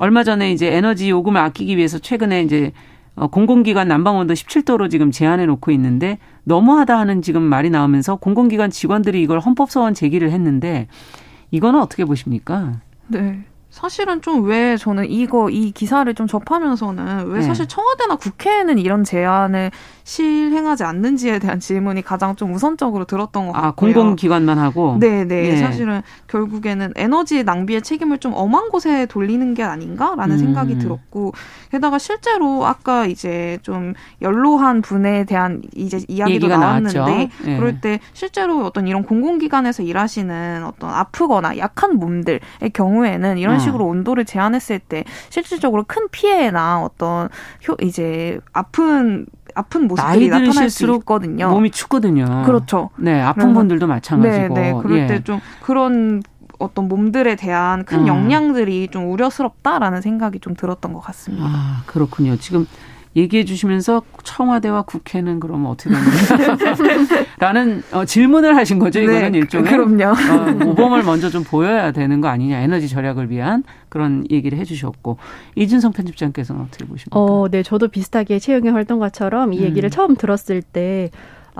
[0.00, 2.72] 얼마 전에 이제 에너지 요금을 아끼기 위해서 최근에 이제
[3.16, 9.20] 어, 공공기관 난방온도 17도로 지금 제한해 놓고 있는데 너무하다 하는 지금 말이 나오면서 공공기관 직원들이
[9.20, 10.86] 이걸 헌법소원 제기를 했는데
[11.50, 12.80] 이거는 어떻게 보십니까?
[13.08, 13.40] 네.
[13.70, 17.44] 사실은 좀 왜 저는 이거 이 기사를 좀 접하면서는 왜 네.
[17.44, 19.70] 사실 청와대나 국회에는 이런 제안을
[20.08, 23.90] 실행하지 않는지에 대한 질문이 가장 좀 우선적으로 들었던 것 아, 같고요.
[23.90, 24.96] 아, 공공기관만 하고?
[24.98, 25.54] 네, 네.
[25.56, 30.38] 사실은 결국에는 에너지 낭비의 책임을 좀 엄한 곳에 돌리는 게 아닌가라는 음.
[30.38, 31.34] 생각이 들었고
[31.70, 33.92] 게다가 실제로 아까 이제 좀
[34.22, 37.56] 연로한 분에 대한 이제 이야기도 나왔는데 네.
[37.58, 42.40] 그럴 때 실제로 어떤 이런 공공기관에서 일하시는 어떤 아프거나 약한 몸들의
[42.72, 43.58] 경우에는 이런 어.
[43.58, 47.28] 식으로 온도를 제한했을 때 실질적으로 큰 피해나 어떤
[47.68, 49.26] 효 이제 아픈
[49.58, 51.50] 아픈 모습들이 나타날 수 있거든요.
[51.50, 52.44] 몸이 춥거든요.
[52.46, 52.90] 그렇죠.
[52.96, 54.54] 네, 아픈 분들도 마찬가지고.
[54.54, 54.78] 네, 네.
[54.80, 55.06] 그럴 예.
[55.08, 56.22] 때좀 그런
[56.60, 58.06] 어떤 몸들에 대한 큰 음.
[58.06, 61.46] 영향들이 좀 우려스럽다라는 생각이 좀 들었던 것 같습니다.
[61.48, 62.36] 아, 그렇군요.
[62.36, 62.66] 지금
[63.16, 66.76] 얘기해 주시면서 청와대와 국회는 그럼 어떻게 되는가?
[67.38, 69.00] 라는 어, 질문을 하신 거죠.
[69.00, 70.12] 이거는 네, 일종의 그럼요.
[70.12, 72.58] 어, 모범을 먼저 좀 보여야 되는 거 아니냐.
[72.60, 75.18] 에너지 절약을 위한 그런 얘기를 해 주셨고
[75.54, 77.18] 이준성 편집장께서는 어떻게 보십니까?
[77.18, 77.62] 어, 네.
[77.62, 79.90] 저도 비슷하게 채용의 활동가처럼 이 얘기를 음.
[79.90, 81.10] 처음 들었을 때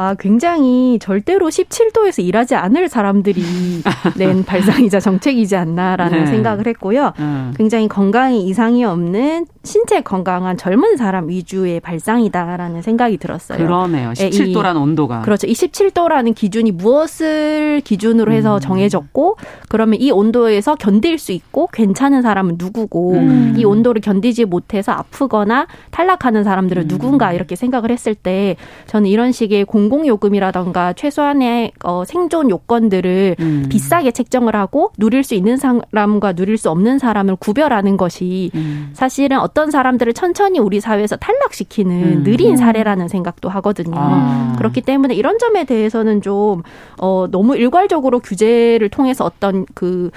[0.01, 3.43] 아, 굉장히 절대로 17도에서 일하지 않을 사람들이
[4.17, 6.27] 낸 발상이자 정책이지 않나라는 네.
[6.27, 7.15] 생각을 했고요.
[7.19, 7.53] 음.
[7.57, 13.59] 굉장히 건강에 이상이 없는 신체 건강한 젊은 사람 위주의 발상이다라는 생각이 들었어요.
[13.59, 14.11] 그러네요.
[14.11, 15.23] 17도라는 예, 온도가.
[15.23, 15.49] 그렇죠.
[15.49, 18.61] 이 17도라는 기준이 무엇을 기준으로 해서 음.
[18.61, 19.37] 정해졌고
[19.69, 23.55] 그러면 이 온도에서 견딜 수 있고 괜찮은 사람은 누구고 음.
[23.57, 26.89] 이 온도를 견디지 못해서 아프거나 탈락하는 사람들은 음.
[26.89, 28.55] 누군가 이렇게 생각을 했을 때
[28.87, 33.67] 저는 이런 식의 공 공공요금이라던가 최소한의 어, 생존 요건들을 음.
[33.69, 38.91] 비싸게 책정을 하고 누릴 수 있는 사람과 누릴 수 없는 사람을 구별하는 것이 음.
[38.93, 42.25] 사실은 어떤 사람들을 천천히 우리 사회에서 탈락시키는 음.
[42.25, 43.97] 느린 사례라는 생각도 하거든요.
[43.97, 44.55] 아.
[44.59, 46.63] 그렇기 때문에 이런 점에 대해서는 좀
[46.99, 50.11] 어, 너무 일괄적으로 규제를 통해서 어떤 그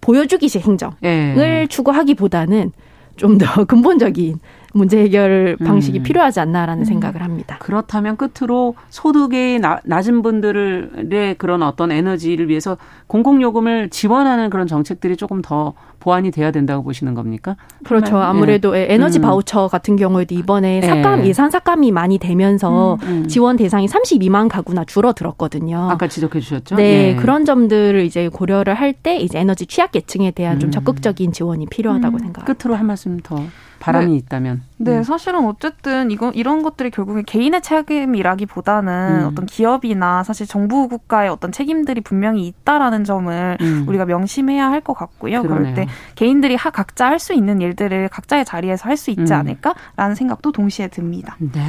[0.00, 1.66] 보여주기식 행정을 예.
[1.68, 2.72] 추구하기보다는
[3.20, 4.38] 좀 더 근본적인
[4.72, 6.02] 문제 해결 방식이 음.
[6.02, 6.84] 필요하지 않나라는 음.
[6.84, 7.56] 생각을 합니다.
[7.60, 15.42] 그렇다면 끝으로 소득이 나, 낮은 분들의 그런 어떤 에너지를 위해서 공공요금을 지원하는 그런 정책들이 조금
[15.42, 17.56] 더 보완이 돼야 된다고 보시는 겁니까?
[17.84, 18.16] 그렇죠.
[18.16, 18.22] 네.
[18.22, 18.86] 아무래도 네.
[18.88, 19.22] 에너지 음.
[19.22, 20.86] 바우처 같은 경우에도 이번에 네.
[20.86, 23.28] 삭감 예산 삭감이 많이 되면서 음, 음.
[23.28, 25.90] 지원 대상이 32만 가구나 줄어들었거든요.
[25.90, 26.76] 아까 지적해 주셨죠?
[26.76, 27.16] 네, 예.
[27.16, 30.72] 그런 점들을 이제 고려를 할 때 이제 에너지 취약계층에 대한 좀 음.
[30.72, 32.44] 적극적인 지원이 필요하다고 생각합니다.
[32.54, 33.40] 끝으로 한 말씀 더
[33.80, 34.16] 바람이 네.
[34.16, 34.62] 있다면.
[34.76, 35.02] 네, 음.
[35.02, 39.26] 사실은 어쨌든 이거 이런 것들이 결국에 개인의 책임이라기보다는 음.
[39.26, 43.84] 어떤 기업이나 사실 정부 국가의 어떤 책임들이 분명히 있다라는 점을 음.
[43.88, 45.42] 우리가 명심해야 할 것 같고요.
[45.42, 45.74] 그러네요.
[45.74, 49.38] 그럴 때 개인들이 각자 할 수 있는 일들을 각자의 자리에서 할 수 있지 음.
[49.38, 51.36] 않을까라는 생각도 동시에 듭니다.
[51.38, 51.60] 네.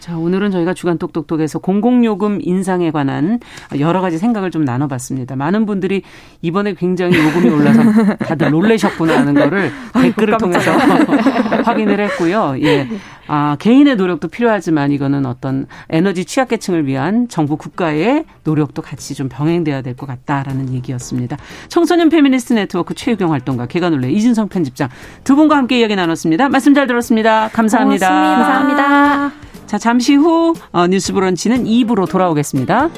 [0.00, 3.38] 자, 오늘은 저희가 주간 똑똑똑에서 공공요금 인상에 관한
[3.78, 5.36] 여러 가지 생각을 좀 나눠봤습니다.
[5.36, 6.02] 많은 분들이
[6.40, 7.82] 이번에 굉장히 요금이 올라서
[8.26, 10.72] 다들 놀라셨구나 하는 거를 댓글을 통해서
[11.64, 12.54] 확인을 했고요.
[12.62, 12.88] 예.
[13.28, 19.82] 아, 개인의 노력도 필요하지만 이거는 어떤 에너지 취약계층을 위한 정부 국가의 노력도 같이 좀 병행돼야
[19.82, 21.36] 될 것 같다라는 얘기였습니다.
[21.68, 24.88] 청소년 페미니스트 네트워크 최유경 활동가 개관올레 이준성 편집장
[25.24, 26.48] 두 분과 함께 이야기 나눴습니다.
[26.48, 27.50] 말씀 잘 들었습니다.
[27.52, 28.08] 감사합니다.
[28.08, 28.76] 고맙습니다.
[28.78, 29.49] 감사합니다.
[29.70, 32.90] 자, 잠시 후 어, 뉴스 브런치는 2부로 돌아오겠습니다.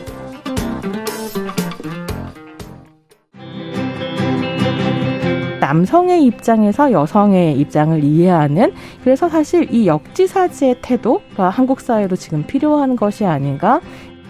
[5.60, 8.72] 남성의 입장에서 여성의 입장을 이해하는
[9.04, 13.82] 그래서 사실 이 역지사지의 태도가 한국 사회로 지금 필요한 것이 아닌가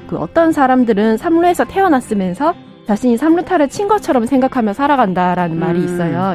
[0.09, 2.55] 그 어떤 사람들은 삼루에서 태어났으면서
[2.89, 5.61] 자신이 삼루타를 친 것처럼 생각하며 살아간다라는 음.
[5.61, 6.35] 말이 있어요.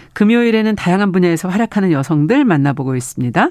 [0.13, 3.49] 금요일에는 다양한 분야에서 활약하는 여성들 만나보고 있습니다.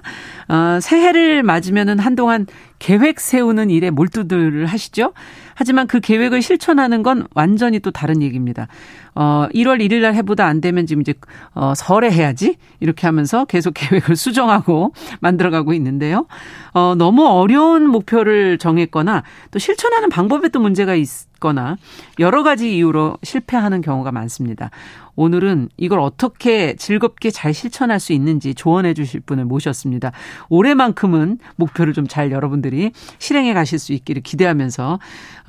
[0.49, 2.47] 어, 새해를 맞으면은 한동안
[2.79, 5.13] 계획 세우는 일에 몰두들 하시죠?
[5.61, 8.67] 하지만 그 계획을 실천하는 건 완전히 또 다른 얘기입니다.
[9.15, 11.13] 어, 1월 1일 날 해보다 안 되면 지금 이제,
[11.53, 12.57] 어, 설에 해야지?
[12.81, 16.27] 이렇게 하면서 계속 계획을 수정하고 만들어가고 있는데요.
[16.73, 21.77] 어, 너무 어려운 목표를 정했거나 또 실천하는 방법에 또 문제가 있거나
[22.21, 24.71] 여러 가지 이유로 실패하는 경우가 많습니다.
[25.17, 30.13] 오늘은 이걸 어떻게 즐겁게 잘 실천할 수 있는지 조언해 주실 분을 모셨습니다.
[30.49, 34.99] 올해만큼은 목표를 좀 잘 여러분들이 실행해 가실 수 있기를 기대하면서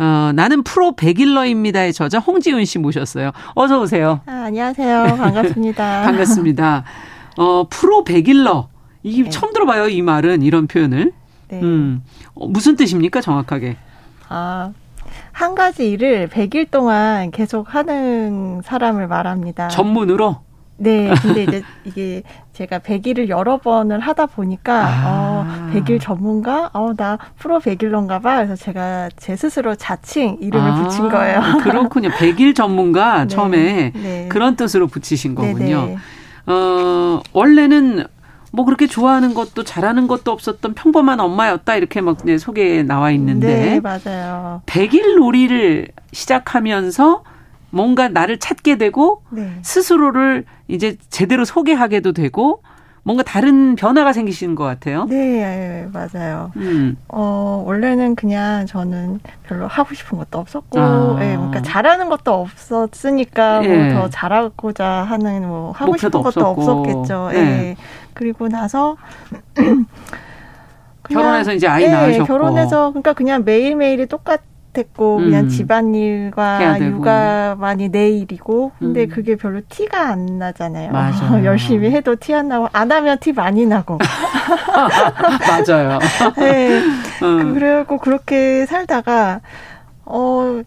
[0.02, 3.32] 어, 나는 프로 백일러입니다의 저자 홍지훈 씨 모셨어요.
[3.54, 4.22] 어서 오세요.
[4.26, 5.16] 아, 안녕하세요.
[5.16, 6.02] 반갑습니다.
[6.06, 6.84] 반갑습니다.
[7.38, 8.68] 어, 프로 백일러.
[9.04, 9.30] 이게 네.
[9.30, 11.12] 처음 들어봐요, 이 말은 이런 표현을.
[11.50, 11.62] 네.
[11.62, 12.02] 음.
[12.34, 13.78] 어, 무슨 뜻입니까, 정확하게?
[14.28, 14.72] 아,
[15.32, 19.68] 한 가지 일을 100일 동안 계속 하는 사람을 말합니다.
[19.68, 20.40] 전문으로?
[20.82, 25.06] 네, 근데 이제 이게 제가 100일을 여러 번을 하다 보니까 아.
[25.06, 26.70] 어, 100일 전문가?
[26.74, 28.38] 어, 나 프로 100일런가 봐.
[28.38, 30.84] 그래서 제가 제 스스로 자칭 이름을 아.
[30.84, 31.41] 붙인 거예요.
[31.62, 32.10] 그렇군요.
[32.10, 33.28] 100일 전문가 네.
[33.28, 34.28] 처음에 네.
[34.30, 35.82] 그런 뜻으로 붙이신 거군요.
[35.82, 35.86] 네네.
[35.86, 35.98] 네.
[36.48, 38.06] 어, 원래는
[38.52, 43.48] 뭐 그렇게 좋아하는 것도 잘하는 것도 없었던 평범한 엄마였다 이렇게 막 네, 소개에 나와 있는데
[43.48, 44.62] 네, 맞아요.
[44.65, 47.24] 100일 놀이를 시작하면서
[47.72, 49.58] 뭔가 나를 찾게 되고 네.
[49.62, 52.64] 스스로를 이제 제대로 소개하게도 되고
[53.04, 55.06] 뭔가 다른 변화가 생기시는 것 같아요.
[55.06, 56.52] 네, 맞아요.
[56.56, 56.98] 음.
[57.08, 61.18] 어, 원래는 그냥 저는 별로 하고 싶은 것도 없었고, 아.
[61.22, 63.92] 예, 그러니까 잘하는 것도 없었으니까 예.
[63.92, 66.62] 뭐더 잘하고자 하는 뭐 하고 싶은 것도 없었고.
[66.62, 67.30] 없었겠죠.
[67.34, 67.38] 예.
[67.38, 67.76] 예.
[68.14, 68.98] 그리고 나서
[71.10, 74.42] 결혼해서 이제 아이 예, 낳으셨고 결혼해서 그러니까 그냥 매일 매일이 똑같
[74.74, 75.24] 됐고 음.
[75.26, 79.10] 그냥 집안일과 육아만이 내 일이고 근데 음.
[79.10, 80.92] 그게 별로 티가 안 나잖아요.
[80.92, 81.44] 맞아요.
[81.46, 83.98] 열심히 해도 티 안 나고 안 하면 티 많이 나고.
[85.68, 86.00] 맞아요.
[86.38, 86.82] 네.
[87.24, 87.54] 음.
[87.54, 89.42] 그래갖고 그렇게 살다가
[90.06, 90.62] 어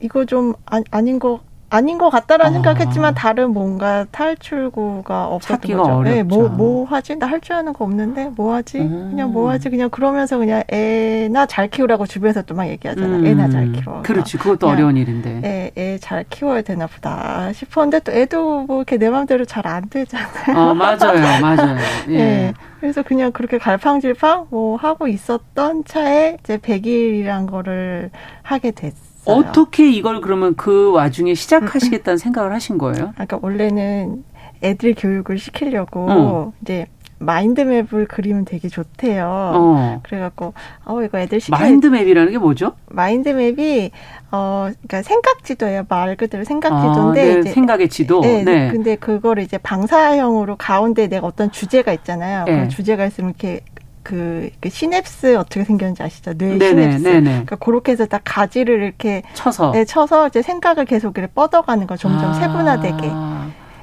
[0.00, 2.54] 이거 좀 아, 아닌 거 아닌 것 같다라는 아.
[2.54, 5.82] 생각했지만 다른 뭔가 탈출구가 없었던 거죠.
[5.82, 6.02] 어렵죠.
[6.10, 7.16] 네, 뭐, 뭐 하지?
[7.16, 8.78] 나 할 줄 아는 거 없는데 뭐 하지?
[8.78, 9.08] 음.
[9.10, 9.68] 그냥 뭐 하지?
[9.70, 13.06] 그냥 그러면서 그냥 애나 잘 키우라고 주변에서 또 막 얘기하잖아.
[13.16, 13.26] 음.
[13.26, 14.02] 애나 잘 키워.
[14.02, 14.38] 그렇지.
[14.38, 15.40] 그것도 어려운 일인데.
[15.44, 19.88] 애, 애 잘 키워야 되나 보다 싶었는데 또 애도 뭐 이렇게 내 마음대로 잘 안
[19.90, 20.56] 되잖아요.
[20.56, 21.20] 어, 맞아요.
[21.42, 21.76] 맞아요.
[22.08, 22.16] 예.
[22.16, 22.54] 네.
[22.80, 28.10] 그래서 그냥 그렇게 갈팡질팡 뭐 하고 있었던 차에 이제 100일이란 거를
[28.42, 29.07] 하게 됐어요.
[29.32, 33.12] 어떻게 이걸 그러면 그 와중에 시작하시겠다는 생각을 하신 거예요?
[33.14, 34.24] 그러니까 원래는
[34.62, 36.52] 애들 교육을 시키려고 어.
[36.62, 36.86] 이제
[37.20, 39.26] 마인드맵을 그리면 되게 좋대요.
[39.28, 40.00] 어.
[40.04, 42.74] 그래갖고 어 이거 애들 시켜 마인드맵이라는 게 뭐죠?
[42.90, 43.90] 마인드맵이
[44.30, 45.86] 어 그러니까 생각지도예요.
[45.88, 48.20] 말 그대로 생각지도인데 아, 네, 생각의 지도.
[48.20, 48.70] 네, 네.
[48.70, 52.44] 근데 그거를 이제 방사형으로 가운데 내가 어떤 주제가 있잖아요.
[52.44, 52.62] 네.
[52.62, 53.62] 그 주제가 있으면 이렇게
[54.08, 56.32] 그, 그 시냅스 어떻게 생겼는지 아시죠?
[56.32, 57.02] 뇌 네네, 시냅스.
[57.04, 57.30] 네네.
[57.30, 61.96] 그러니까 그렇게 해서 딱 가지를 이렇게 쳐서 네, 쳐서 이제 생각을 계속 이렇게 뻗어가는 거
[61.96, 62.32] 점점 아.
[62.34, 63.08] 세분화되게.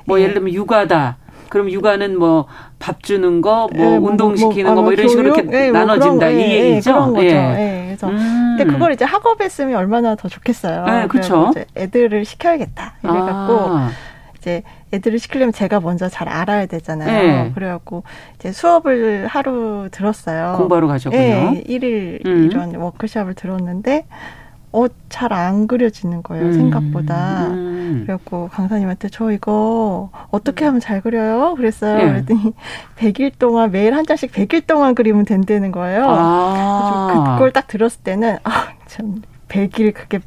[0.06, 0.24] 뭐 네.
[0.24, 1.18] 예를 들면 육아다.
[1.50, 2.48] 그럼 육아는 뭐
[2.86, 5.72] 밥 주는 거, 뭐 네, 운동 시키는 뭐, 뭐, 거, 뭐 이런 식으로 이렇게 네,
[5.72, 6.92] 나눠진다 이 얘기죠.
[6.94, 7.26] 그런 거죠.
[7.26, 7.84] 예.
[7.88, 8.56] 그래서 음.
[8.58, 10.86] 근데 그걸 이제 학업에 쓰면 얼마나 더 좋겠어요.
[10.86, 11.52] 네, 그렇죠.
[11.76, 12.94] 애들을 시켜야겠다.
[13.04, 13.90] 이래갖고 아.
[14.45, 14.62] 이제
[14.93, 17.08] 애들을 시키려면 제가 먼저 잘 알아야 되잖아요.
[17.45, 17.51] 네.
[17.55, 18.03] 그래갖고
[18.36, 20.53] 이제 수업을 하루 들었어요.
[20.58, 21.19] 공부하러 가셨군요.
[21.19, 22.43] 네, 일일 음.
[22.51, 24.05] 이런 워크숍을 들었는데
[24.71, 26.53] 어, 잘 안 그려지는 거예요, 음.
[26.53, 27.47] 생각보다.
[27.47, 28.03] 음.
[28.05, 31.55] 그래갖고 강사님한테 저 이거 어떻게 하면 잘 그려요?
[31.55, 31.99] 그랬어요.
[31.99, 32.05] 예.
[32.08, 32.53] 그랬더니
[32.97, 36.05] 100일 동안 매일 한 장씩 100일 동안 그리면 된다는 거예요.
[36.08, 37.34] 아.
[37.36, 40.19] 그걸 딱 들었을 때는 아, 참 100일 그게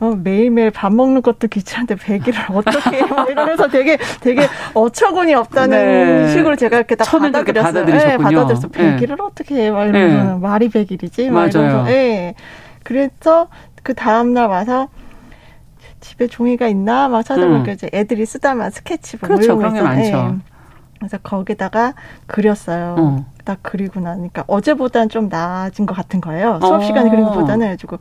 [0.00, 3.04] 어, 매일매일 밥 먹는 것도 귀찮은데 100일을 어떻게 해?
[3.30, 6.32] 이러면서 되게, 되게 어처구니 없다는 네.
[6.32, 7.84] 식으로 제가 이렇게 딱 받아들였어요.
[7.84, 8.68] 네, 받아들였어.
[8.68, 9.16] 100일을 네.
[9.20, 9.70] 어떻게 해?
[9.70, 10.40] 막 이러면서 네.
[10.40, 11.30] 말이 100일이지?
[11.30, 11.50] 막 맞아요.
[11.66, 11.84] 이러면서.
[11.84, 12.34] 네.
[12.82, 13.48] 그래서
[13.82, 14.88] 그 다음날 와서
[16.00, 17.74] 집에 종이가 있나 막 찾아보니까 음.
[17.74, 19.56] 이제 애들이 쓰다만 스케치북 뭐 그렇죠.
[19.56, 20.10] 그런 게 많죠.
[20.10, 20.38] 네.
[20.98, 21.94] 그래서 거기다가
[22.26, 22.94] 그렸어요.
[22.98, 23.26] 어.
[23.44, 26.58] 딱 그리고 나니까 어제보다는 좀 나아진 것 같은 거예요.
[26.60, 27.98] 수업 시간에 그린 것보다는 해가지고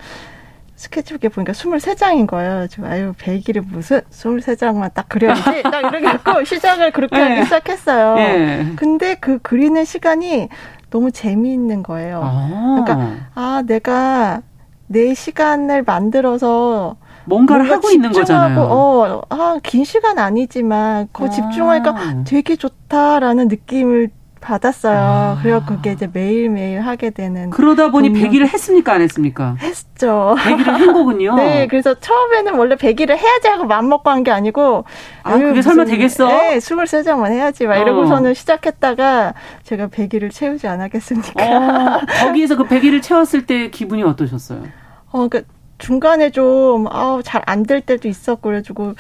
[0.76, 2.68] 스케치북에 보니까 23장인 거예요.
[2.68, 5.64] 지금 아유, 100일에 무슨 23장만 딱 그려야지.
[5.64, 7.24] 딱 이렇게 갖고 시작을 그렇게 네.
[7.30, 8.16] 하기 시작했어요.
[8.16, 8.74] 네.
[8.76, 10.50] 근데 그 그리는 시간이
[10.90, 12.22] 너무 재미있는 거예요.
[12.24, 12.84] 아.
[12.86, 14.42] 그러니까 아, 내가
[14.88, 18.62] 내 시간을 만들어서 뭔가를 하고 있는 거잖아요.
[18.62, 21.30] 어, 아, 긴 시간 아니지만 그 아.
[21.30, 24.10] 집중하니까 되게 좋다라는 느낌을
[24.42, 24.98] 받았어요.
[25.00, 25.40] 아.
[25.42, 27.50] 그래서 그게 이제 매일매일 하게 되는.
[27.50, 28.30] 그러다 보니 동력.
[28.32, 28.94] 100일을 했습니까?
[28.94, 29.56] 안 했습니까?
[29.60, 30.36] 했죠.
[30.38, 31.36] 100일을 한 거군요.
[31.38, 31.68] 네.
[31.68, 34.86] 그래서 처음에는 원래 100일을 해야지 하고 마음먹고 한 게 아니고.
[35.24, 36.28] 아, 그게 무슨, 설마 되겠어?
[36.28, 36.58] 네.
[36.58, 37.66] 23장만 해야지.
[37.66, 38.34] 막 이러고서는 어.
[38.34, 41.44] 시작했다가 제가 100일을 채우지 않았겠습니까?
[41.44, 44.64] 어, 거기에서 그 100일을 채웠을 때 기분이 어떠셨어요?
[45.12, 45.46] 어, 그
[45.78, 48.94] 중간에 좀, 아우, 잘 안 될 때도 있었고, 그래가지고,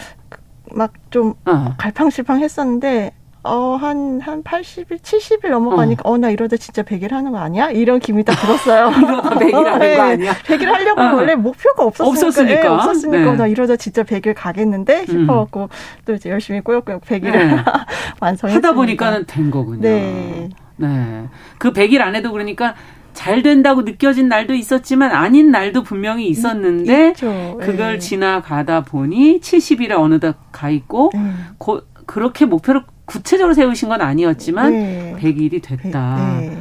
[0.72, 1.74] 막좀 어.
[1.78, 3.12] 갈팡질팡 했었는데,
[3.46, 7.70] 어, 한, 한 80일, 70일 넘어가니까, 어, 어 나 이러다 진짜 100일 하는 거 아니야?
[7.70, 8.90] 이런 기분이 딱 들었어요.
[8.98, 10.34] 이러다 100일 하는 네, 거 아니야?
[10.34, 11.14] 100일 하려고 어.
[11.16, 12.10] 원래 목표가 없었으니까.
[12.28, 12.62] 없었으니까.
[12.62, 13.38] 네, 없었으니까, 네.
[13.38, 15.02] 나 이러다 진짜 100일 가겠는데?
[15.02, 15.06] 음.
[15.06, 15.68] 싶어갖고, 음.
[16.06, 17.56] 또 이제 열심히 꾸역꾸역 100일을 네.
[18.20, 19.82] 완성했 하다 보니까는 된 거군요.
[19.82, 20.50] 네.
[20.78, 21.24] 네.
[21.60, 22.76] 그 100일 안에도 그러니까,
[23.14, 27.58] 잘 된다고 느껴진 날도 있었지만 아닌 날도 분명히 있었는데 있죠.
[27.62, 28.00] 그걸 네.
[28.00, 31.32] 지나가다 보니 70일에 어느덧 가 있고 네.
[31.58, 35.16] 고, 그렇게 목표를 구체적으로 세우신 건 아니었지만 네.
[35.20, 36.38] 100일이 됐다.
[36.40, 36.58] 네.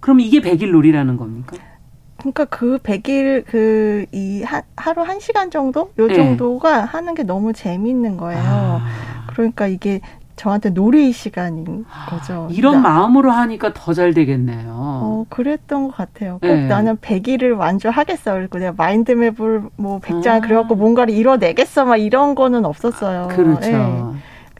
[0.00, 1.56] 그럼 이게 100일 놀이라는 겁니까?
[2.18, 4.42] 그러니까 그 100일 그 이
[4.76, 6.14] 하루 1시간 정도 요 네.
[6.14, 8.42] 정도가 하는 게 너무 재미있는 거예요.
[8.44, 8.86] 아.
[9.32, 10.00] 그러니까 이게
[10.36, 12.48] 저한테 놀이 시간인 거죠.
[12.50, 14.68] 이런 나, 마음으로 하니까 더 잘 되겠네요.
[14.72, 16.38] 어, 그랬던 것 같아요.
[16.40, 16.66] 꼭 네.
[16.68, 18.34] 나는 100일을 완주하겠어.
[18.34, 20.40] 그리고 내가 마인드맵을 뭐 100장 아.
[20.40, 21.84] 그래갖고 뭔가를 이뤄내겠어.
[21.86, 23.22] 막 이런 거는 없었어요.
[23.24, 23.60] 아, 그렇죠.
[23.68, 24.02] 네.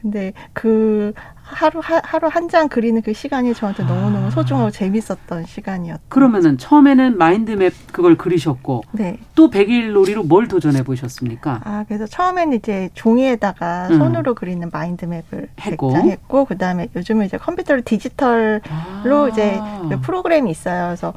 [0.01, 4.29] 근데 그 하루 하, 하루 한 장 그리는 그 시간이 저한테 너무너무 아.
[4.31, 6.01] 소중하고 재밌었던 시간이었죠.
[6.09, 9.17] 그러면은 처음에는 마인드맵 그걸 그리셨고 네.
[9.35, 11.61] 또 백일 놀이로 뭘 도전해 보셨습니까?
[11.63, 13.97] 아, 그래서 처음에는 이제 종이에다가 음.
[13.99, 19.27] 손으로 그리는 마인드맵을 했고 했고 그다음에 요즘은 이제 컴퓨터로 디지털로 아.
[19.31, 19.59] 이제
[19.89, 20.87] 그 프로그램이 있어요.
[20.87, 21.13] 그래서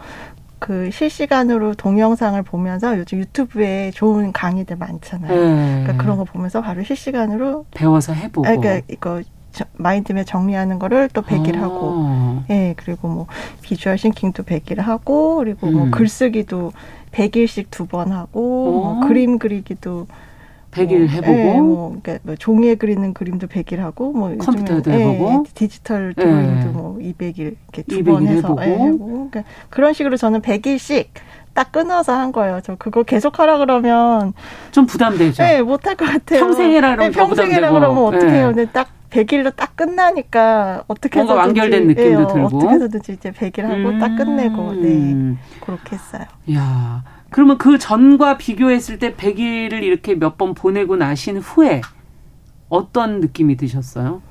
[0.63, 5.33] 그 실시간으로 동영상을 보면서 요즘 유튜브에 좋은 강의들 많잖아요.
[5.35, 5.81] 네.
[5.83, 8.47] 그러니까 그런 거 보면서 바로 실시간으로 배워서 해보고.
[8.47, 9.23] 아, 그러니까 이거
[9.75, 11.63] 마인드맵 정리하는 거를 또 100일 아.
[11.63, 13.27] 하고, 예, 그리고 뭐
[13.63, 15.89] 비주얼 싱킹도 100일 하고, 그리고 뭐 음.
[15.89, 16.73] 뭐 글쓰기도
[17.11, 18.41] 100일씩 두 번 하고,
[19.01, 20.07] 뭐 그림 그리기도
[20.73, 24.97] 100일 뭐, 해보고 예, 뭐, 그러니까 뭐 종이에 그리는 그림도 100일 하고 뭐 컴퓨터도 예,
[24.97, 26.73] 해보고 디지털 드로잉도 예.
[26.73, 29.29] 뭐 200일 이렇게 두 번 해서 해보고, 예, 해보고.
[29.31, 31.07] 그러니까 그런 식으로 저는 100일씩
[31.55, 32.61] 딱 끊어서 한 거예요.
[32.65, 34.33] 저 그거 계속 하라 그러면
[34.71, 35.43] 좀 부담되죠.
[35.43, 36.41] 네, 못할 것 같아요.
[36.41, 38.47] 평생 해라 그러면 네, 평생 해라 그러면 어떻게 해요?
[38.55, 43.63] 근데 딱 100일로 딱 끝나니까 어떻게 뭔가 완결된 느낌도 예, 들고 어떻게 해서든지 이제 100일
[43.65, 43.99] 하고 음.
[43.99, 46.23] 딱 끝내고 네 그렇게 했어요.
[46.55, 51.81] 야 그러면 그 전과 비교했을 때 100일을 이렇게 몇 번 보내고 나신 후에
[52.69, 54.23] 어떤 느낌이 드셨어요?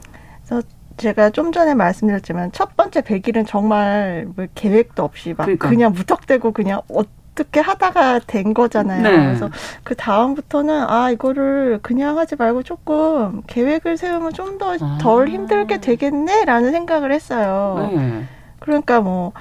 [0.45, 0.65] 그래서
[0.97, 5.69] 제가 좀 전에 말씀드렸지만 첫 번째 100일은 정말 뭐 계획도 없이 막 그러니까.
[5.69, 9.01] 그냥 무턱대고 그냥 어떻게 하다가 된 거잖아요.
[9.03, 9.11] 네.
[9.25, 9.49] 그래서
[9.83, 15.31] 그 다음부터는 아 이거를 그냥 하지 말고 조금 계획을 세우면 좀 더덜 아.
[15.31, 17.91] 힘들게 되겠네라는 생각을 했어요.
[17.95, 18.23] 네.
[18.59, 19.31] 그러니까 뭐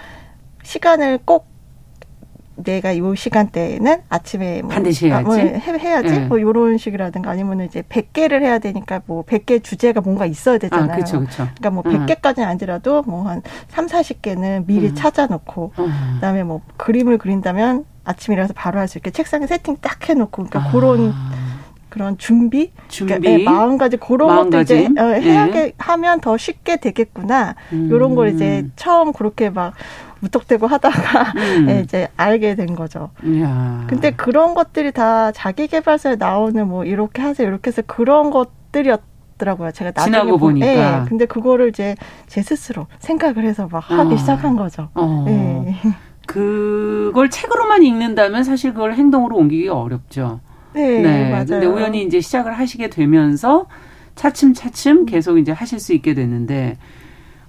[0.62, 1.46] 시간을 꼭
[2.56, 5.24] 내가 요 시간대에는 아침에 뭐 반드시 해야지.
[5.24, 6.26] 아, 뭐 해, 야지 네.
[6.26, 10.90] 뭐 요런 식이라든가 아니면 이제 100개를 해야 되니까 뭐 100개 주제가 뭔가 있어야 되잖아요.
[10.90, 11.20] 아, 그렇죠.
[11.20, 11.48] 그렇죠.
[11.58, 14.94] 그러니까 뭐 100개까지는 아니더라도 뭐 한 3, 40개는 미리 음.
[14.94, 16.12] 찾아 놓고 음.
[16.16, 20.60] 그다음에 뭐 그림을 그린다면 아침이라서 바로 할 수 있게 책상에 세팅 딱 해 놓고 그러니까
[20.68, 20.72] 아.
[20.72, 21.14] 그런
[21.88, 23.14] 그런 준비, 준비?
[23.14, 24.76] 그러니까, 예, 마음가짐 그런 마음가짐?
[24.76, 25.72] 것도 이제 어, 해야 예.
[25.76, 27.56] 하면 더 쉽게 되겠구나.
[27.72, 27.88] 음.
[27.90, 29.74] 요런 걸 이제 처음 그렇게 막
[30.20, 31.66] 무턱대고 하다가 음.
[31.66, 33.10] 네, 이제 알게 된 거죠.
[33.24, 33.84] 이야.
[33.88, 39.00] 근데 그런 것들이 다 자기 개발서에 나오는 뭐 이렇게 하세요 이렇게 해서 그런 것들이었
[39.38, 39.72] 더라고요.
[39.72, 40.66] 제가 나중에 지나고 보, 보니까.
[40.66, 44.16] 네, 근데 그거를 이제 제 스스로 생각을 해서 막 하기 어.
[44.18, 44.90] 시작한 거죠.
[44.94, 45.24] 어.
[45.26, 45.76] 네.
[46.26, 50.40] 그걸 책으로만 읽는다면 사실 그걸 행동으로 옮기기가 어렵죠.
[50.74, 51.30] 네, 네.
[51.30, 51.46] 맞아요.
[51.46, 53.66] 근데 우연히 이제 시작을 하시게 되면서
[54.14, 56.76] 차츰차츰 계속 이제 하실 수 있게 됐는데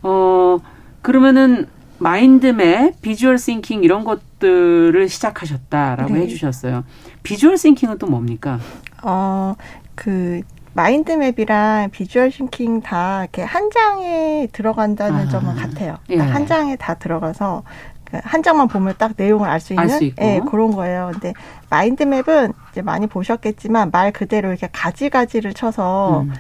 [0.01, 0.57] 어
[1.01, 1.67] 그러면은
[2.01, 6.21] mind map, visual thinking 이런 것들을 시작하셨다라고 네.
[6.21, 6.83] 해주셨어요.
[7.21, 8.59] visual thinking은 또 뭡니까?
[9.03, 9.55] 어,
[9.93, 10.41] 그
[10.73, 15.97] mind map이랑 visual thinking 다 이렇게 한 장에 들어간다는 아, 점은 같아요.
[16.07, 16.31] 그러니까 예.
[16.31, 17.61] 한 장에 다 들어가서
[18.05, 21.11] 그 한 장만 보면 딱 내용을 알 수 있는 알 예, 그런 거예요.
[21.13, 21.33] 근데
[21.69, 26.33] mind map은 이제 많이 보셨겠지만 말 그대로 이렇게 가지가지를 쳐서 음.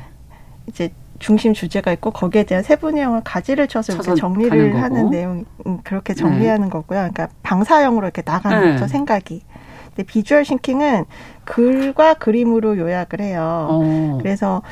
[0.65, 0.91] 이제
[1.21, 6.15] 중심 주제가 있고 거기에 대한 세부 내용을 가지를 쳐서, 이렇게 정리를 하는 내용 음, 그렇게
[6.15, 6.69] 정리하는 네.
[6.71, 6.97] 거고요.
[6.97, 8.71] 그러니까 방사형으로 이렇게 나가는 네.
[8.73, 9.43] 거죠 생각이.
[9.89, 11.05] 근데 visual thinking은
[11.45, 13.67] 글과 그림으로 요약을 해요.
[13.69, 13.73] 오.
[13.83, 14.17] 어.
[14.19, 14.63] 그래서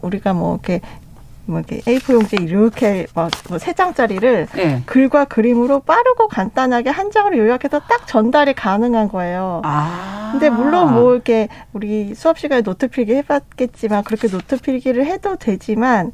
[0.00, 0.80] 우리가 뭐 이렇게
[1.46, 3.06] 뭐 이렇게 A4 용지 이렇게
[3.48, 4.82] 뭐 세 장짜리를 네.
[4.86, 9.60] 글과 그림으로 빠르고 간단하게 한 장으로 요약해서 딱 전달이 가능한 거예요.
[9.64, 10.30] 아.
[10.32, 16.12] 근데 물론 뭐 이렇게 우리 수업 시간에 노트 필기 해봤겠지만 그렇게 노트 필기를 해도 되지만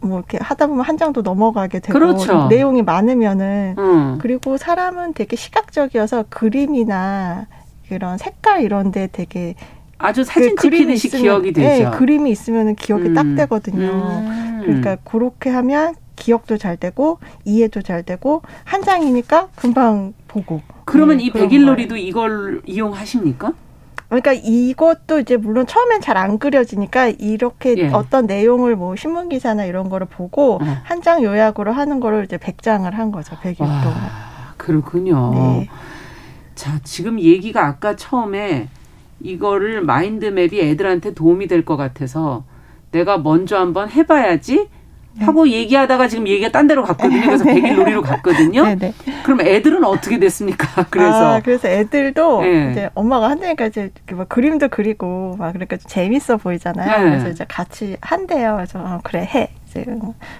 [0.00, 2.46] 뭐 이렇게 하다 보면 한 장도 넘어가게 되고 그렇죠.
[2.48, 4.18] 내용이 많으면은 음.
[4.20, 7.46] 그리고 사람은 되게 시각적이어서 그림이나
[7.88, 9.56] 그런 색깔 이런 데 되게
[10.00, 11.90] 아주 사진 그 찍히듯이 있으면, 기억이 되죠.
[11.90, 13.14] 네, 그림이 있으면 기억이 음.
[13.14, 13.88] 딱 되거든요.
[13.88, 14.60] 음.
[14.62, 20.60] 그러니까 그렇게 하면 기억도 잘 되고 이해도 잘 되고 한 장이니까 금방 보고.
[20.84, 23.52] 그러면 네, 이 백일놀이도 이걸 이용하십니까?
[24.08, 27.88] 그러니까 이것도 이제 물론 처음엔 잘 안 그려지니까 이렇게 예.
[27.88, 30.78] 어떤 내용을 뭐 신문 기사나 이런 거를 보고 어.
[30.82, 33.36] 한장 요약으로 하는 거를 이제 백장을 한 거죠.
[33.40, 34.10] 백일 동안.
[34.56, 35.30] 그렇군요.
[35.32, 35.68] 네.
[36.54, 38.68] 자, 지금 얘기가 아까 처음에
[39.20, 42.44] 이거를 마인드맵이 애들한테 도움이 될 것 같아서
[42.90, 44.68] 내가 먼저 한번 해봐야지
[45.12, 45.24] 네.
[45.24, 45.52] 하고 네.
[45.52, 47.20] 얘기하다가 지금 얘기가 딴 데로 갔거든요.
[47.22, 47.54] 그래서 네.
[47.60, 48.64] 백일 놀이로 갔거든요.
[48.64, 48.94] 네, 네.
[49.24, 50.84] 그럼 애들은 어떻게 됐습니까?
[50.88, 52.70] 그래서 아, 그래서 애들도 네.
[52.70, 57.10] 이제 엄마가 한다니까 이제 막 그림도 그리고 막 그러니까 재밌어 보이잖아요.
[57.10, 58.54] 그래서 이제 같이 한대요.
[58.56, 59.50] 그래서 어, 그래 해.
[59.70, 59.84] 이제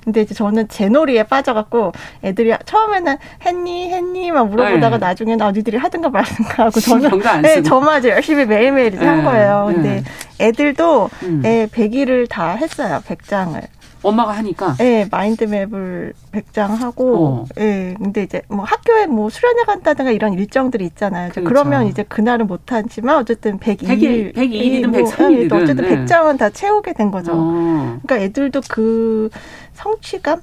[0.04, 1.92] 근데 이제 저는 제 놀이에 빠져갖고
[2.24, 5.06] 애들이 처음에는 했니 했니 막 물어보다가 네.
[5.06, 9.06] 나중에는 어, 니들이 하든가 말든가 하고 저는 네, 저만 이제 열심히 매일매일 네.
[9.06, 9.70] 한 거예요.
[9.72, 10.46] 근데 네.
[10.48, 11.42] 애들도 음.
[11.44, 13.00] 애 100일을 다 했어요.
[13.06, 13.62] 100장을.
[14.02, 14.74] 엄마가 하니까.
[14.78, 17.44] 네, 마인드맵을 100장 하고, 어.
[17.56, 21.30] 네, 근데 이제 뭐 학교에 뭐 수련회 간다든가 이런 일정들이 있잖아요.
[21.30, 21.48] 그렇죠.
[21.48, 26.04] 그러면 이제 그날은 못하지만 어쨌든 102일, 102일이든 뭐, 103일이든 어쨌든 네.
[26.04, 27.32] 100장은 다 채우게 된 거죠.
[27.34, 27.98] 어.
[28.02, 29.30] 그러니까 애들도 그
[29.74, 30.42] 성취감?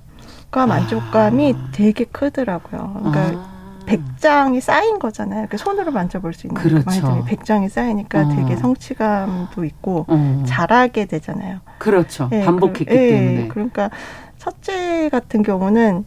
[0.50, 1.70] 과 만족감이 아.
[1.74, 2.96] 되게 크더라고요.
[3.00, 3.57] 그러니까 아.
[3.88, 5.48] 100장이 쌓인 거잖아요.
[5.50, 6.86] 그 손으로 만져볼 수 있는 그렇죠.
[6.86, 8.30] 많이들이 100장이 쌓이니까 어.
[8.36, 10.44] 되게 성취감도 있고 어.
[10.46, 11.60] 잘하게 되잖아요.
[11.78, 12.28] 그렇죠.
[12.30, 13.48] 네, 반복했기 그, 네, 때문에.
[13.48, 13.90] 그러니까
[14.38, 16.06] 첫째 같은 경우는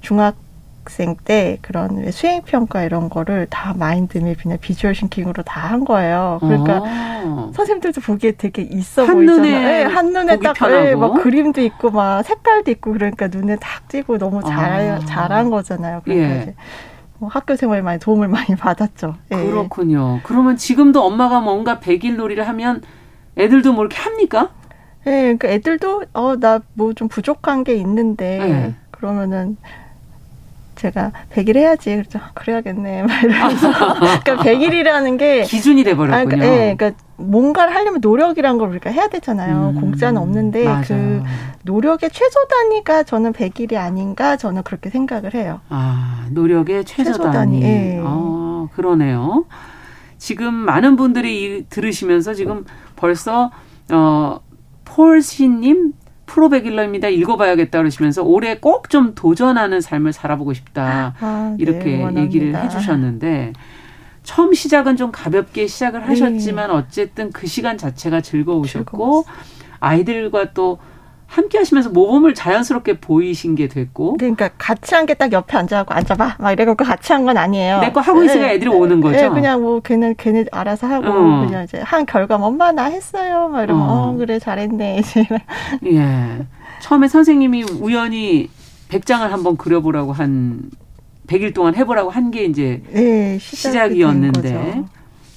[0.00, 0.36] 중학
[1.24, 6.38] 때 그런 수행 평가 이런 거를 다 마인드 맵이나 비주얼 싱킹으로 다 한 거예요.
[6.40, 6.82] 그러니까
[7.24, 7.52] 어.
[7.54, 9.42] 선생님들도 보기에 되게 있어 보이잖아요.
[9.42, 14.18] 네, 한 눈에 딱 네, 막 그림도 있고 막 색깔도 있고 그러니까 눈에 탁 띄고
[14.18, 14.98] 너무 잘 아.
[14.98, 16.00] 잘한 거잖아요.
[16.04, 16.42] 그러니까 예.
[16.42, 16.54] 이제 뭐
[17.28, 19.16] 학교 생활에 많이 도움을 많이 받았죠.
[19.32, 19.36] 예.
[19.36, 20.20] 그렇군요.
[20.24, 22.82] 그러면 지금도 엄마가 뭔가 백일 놀이를 하면
[23.38, 24.50] 애들도 뭐 이렇게 합니까?
[25.06, 28.74] 예, 그러니까 애들도 어 나 뭐 좀 부족한 게 있는데 예.
[28.90, 29.56] 그러면은
[30.76, 31.90] 제가 100일 해야지.
[31.94, 32.18] 그랬죠.
[32.34, 33.02] 그래야겠네.
[33.04, 33.70] 막 이러면서.
[34.24, 36.20] 그러니까 100일이라는 게 기준이 돼 버렸군요.
[36.20, 39.70] 아, 그러니까, 예, 그러니까 뭔가를 하려면 노력이란 걸 우리가 해야 되잖아요.
[39.74, 40.94] 음, 공짜는 없는데 맞아.
[40.94, 41.22] 그
[41.64, 45.60] 노력의 최소 단위가 저는 100일이 아닌가 저는 그렇게 생각을 해요.
[45.68, 47.60] 아, 노력의 최소, 최소 단위.
[47.60, 47.62] 단위.
[47.62, 48.00] 예.
[48.02, 49.44] 어, 그러네요.
[50.18, 52.64] 지금 많은 분들이 들으시면서 지금
[52.96, 53.50] 벌써
[53.90, 54.38] 어
[54.84, 55.92] 폴시님
[56.26, 57.08] 프로백일러입니다.
[57.08, 61.14] 읽어봐야겠다 그러시면서 올해 꼭 좀 도전하는 삶을 살아보고 싶다.
[61.20, 63.52] 아, 네, 이렇게 네, 얘기를 해주셨는데
[64.22, 66.74] 처음 시작은 좀 가볍게 시작을 하셨지만 네.
[66.74, 69.24] 어쨌든 그 시간 자체가 즐거우셨고 즐거웠어.
[69.80, 70.78] 아이들과 또
[71.26, 74.16] 함께 하시면서 모범을 자연스럽게 보이신 게 됐고.
[74.20, 76.36] 네, 그러니까 같이 한 게 딱 옆에 앉아갖고 앉아봐.
[76.38, 77.80] 막 이래갖고 같이 한 건 아니에요.
[77.80, 78.54] 내 거 하고 있으니까 네.
[78.54, 79.16] 애들이 오는 거죠.
[79.16, 81.46] 네, 그냥 뭐 걔는 걔네 알아서 하고 어.
[81.46, 83.48] 그냥 이제 한 결과만 엄마 나 했어요.
[83.48, 84.98] 막 이러면 어, 어 그래 잘했네.
[85.00, 85.26] 이제.
[85.86, 86.46] 예.
[86.80, 88.50] 처음에 선생님이 우연히
[88.90, 90.60] 백장을 한번 그려보라고 한
[91.26, 94.82] 100일 동안 해보라고 한 게 이제 네, 시작이었는데.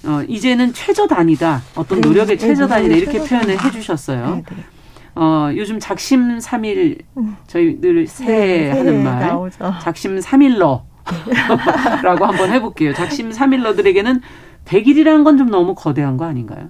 [0.05, 1.61] 어, 이제는 최저 단위다.
[1.75, 2.95] 어떤 네, 노력의 네, 최저 단위다.
[2.95, 4.35] 이렇게 표현을 해주셨어요.
[4.35, 4.43] 네,
[5.15, 6.99] 어, 요즘 작심 삼일
[7.47, 9.19] 저희 늘 새해 네, 하는 말.
[9.27, 9.73] 나오죠.
[9.81, 10.85] 작심 삼일러.
[12.03, 12.93] 라고 한번 해볼게요.
[12.93, 14.21] 작심 삼일러들에게는
[14.65, 16.69] 100일이라는 건 좀 너무 거대한 거 아닌가요?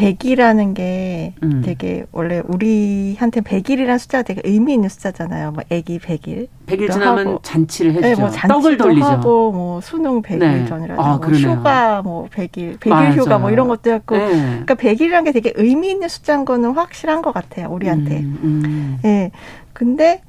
[0.00, 1.62] 그러니까 100이라는 게 음.
[1.64, 5.52] 되게 원래 우리한테 100일이라는 숫자가 되게 의미 있는 숫자잖아요.
[5.52, 6.48] 뭐 아기 100일.
[6.66, 7.38] 100일 지나면 하고.
[7.42, 8.06] 잔치를 해주죠.
[8.08, 9.04] 네, 뭐 떡을 돌리죠.
[9.04, 10.66] 하고 뭐 수능 100일 네.
[10.66, 13.12] 전이라든지 아, 뭐 휴가 뭐 100일, 100일 맞아요.
[13.12, 14.16] 휴가 뭐 이런 것도 했고.
[14.16, 14.28] 네.
[14.28, 17.68] 그러니까 100일이라는 게 되게 의미 있는 숫자인 거는 확실한 것 같아요.
[17.70, 18.20] 우리한테.
[18.20, 18.98] 음, 음.
[19.02, 19.30] 네.
[19.72, 20.22] 근데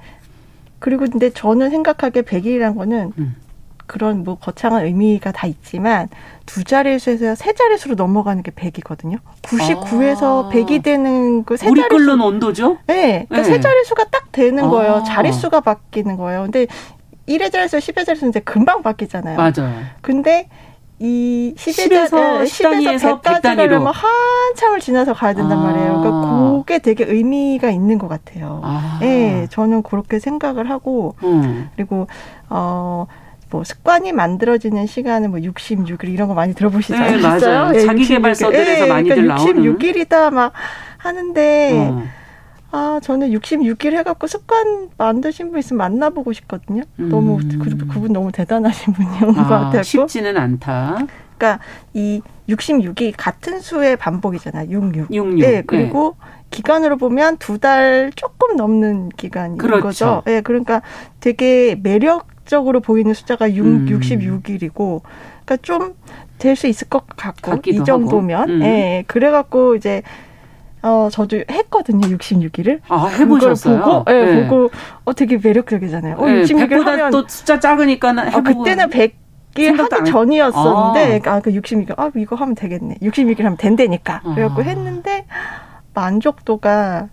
[0.80, 3.36] 그리고 근데 저는 생각하기에 100일이라는 거는 음.
[3.92, 6.08] 그런 뭐 거창한 의미가 다 있지만
[6.46, 9.18] 두 자릿수에서 세 자릿수로 넘어가는 게 100이거든요.
[9.42, 10.50] 99에서 아.
[10.50, 11.72] 100이 되는 그세 자릿수.
[11.72, 12.78] 우리 끓는 온도죠?
[12.88, 13.26] 네.
[13.28, 13.44] 그러니까 네.
[13.44, 14.70] 세 자릿수가 딱 되는 아.
[14.70, 15.04] 거예요.
[15.06, 16.44] 자릿수가 바뀌는 거예요.
[16.44, 16.68] 근데
[17.28, 19.36] 1의 자릿수, 10의 자릿수는 이제 금방 바뀌잖아요.
[19.36, 19.82] 맞아요.
[20.00, 20.48] 근데
[21.00, 25.64] 이 10에서, 10에서, 10에서 100까지 가려면 한참을 지나서 가야 된단 아.
[25.64, 26.00] 말이에요.
[26.00, 28.62] 그러니까 그게 되게 의미가 있는 것 같아요.
[28.64, 29.00] 아.
[29.02, 31.70] 네, 저는 그렇게 생각을 하고, 음.
[31.76, 32.08] 그리고,
[32.50, 33.06] 어,
[33.52, 37.18] 뭐 습관이 만들어지는 시간은 뭐 66일 이런 거 많이 들어보시잖아요.
[37.18, 37.72] 네, 맞아요.
[37.74, 39.78] 네, 자기 개발서들에서 네, 많이들 그러니까 나오는.
[39.78, 40.54] 66일이다 막
[40.98, 42.04] 하는데 어.
[42.72, 46.84] 아 저는 66일 해갖고 습관 만드신 분 있으면 만나보고 싶거든요.
[47.00, 47.10] 음.
[47.10, 49.84] 너무 그, 그분 너무 대단하신 분이온 아, 것 같아요.
[49.84, 51.06] 쉽지는 않다.
[51.38, 54.70] 그러니까 이 66이 같은 수의 반복이잖아요.
[54.72, 55.12] 66.
[55.14, 55.40] 66.
[55.40, 56.28] 네, 그리고 네.
[56.52, 59.82] 기간으로 보면 두 달 조금 넘는 기간인 그렇죠.
[59.84, 60.24] 거죠.
[60.28, 60.82] 예, 네, 그러니까
[61.20, 63.86] 되게 매력 적으로 보이는 숫자가 6, 음.
[63.88, 65.02] 66일이고,
[65.46, 65.96] 그러니까 좀
[66.42, 68.62] 될 수 있을 것 같고 이 정도면, 음.
[68.64, 70.02] 예, 그래갖고 이제
[70.82, 72.80] 어 저도 했거든요 66일을.
[72.88, 73.80] 아 해보셨어요?
[73.84, 74.48] 보고, 예, 네.
[74.48, 74.72] 보고
[75.06, 76.16] 어 되게 매력적이잖아요.
[76.18, 78.50] 어, 네, 66일 하면 또 숫자 작으니까는 해보고.
[78.50, 79.22] 아, 그때는 100.
[79.58, 82.96] 이 하기 전이었었는데, 아, 그 66일, 아, 이거 하면 되겠네.
[83.02, 84.22] 66일 하면 된다니까.
[84.22, 84.64] 그래갖고 아.
[84.64, 85.26] 했는데,
[85.94, 87.10] 만족도가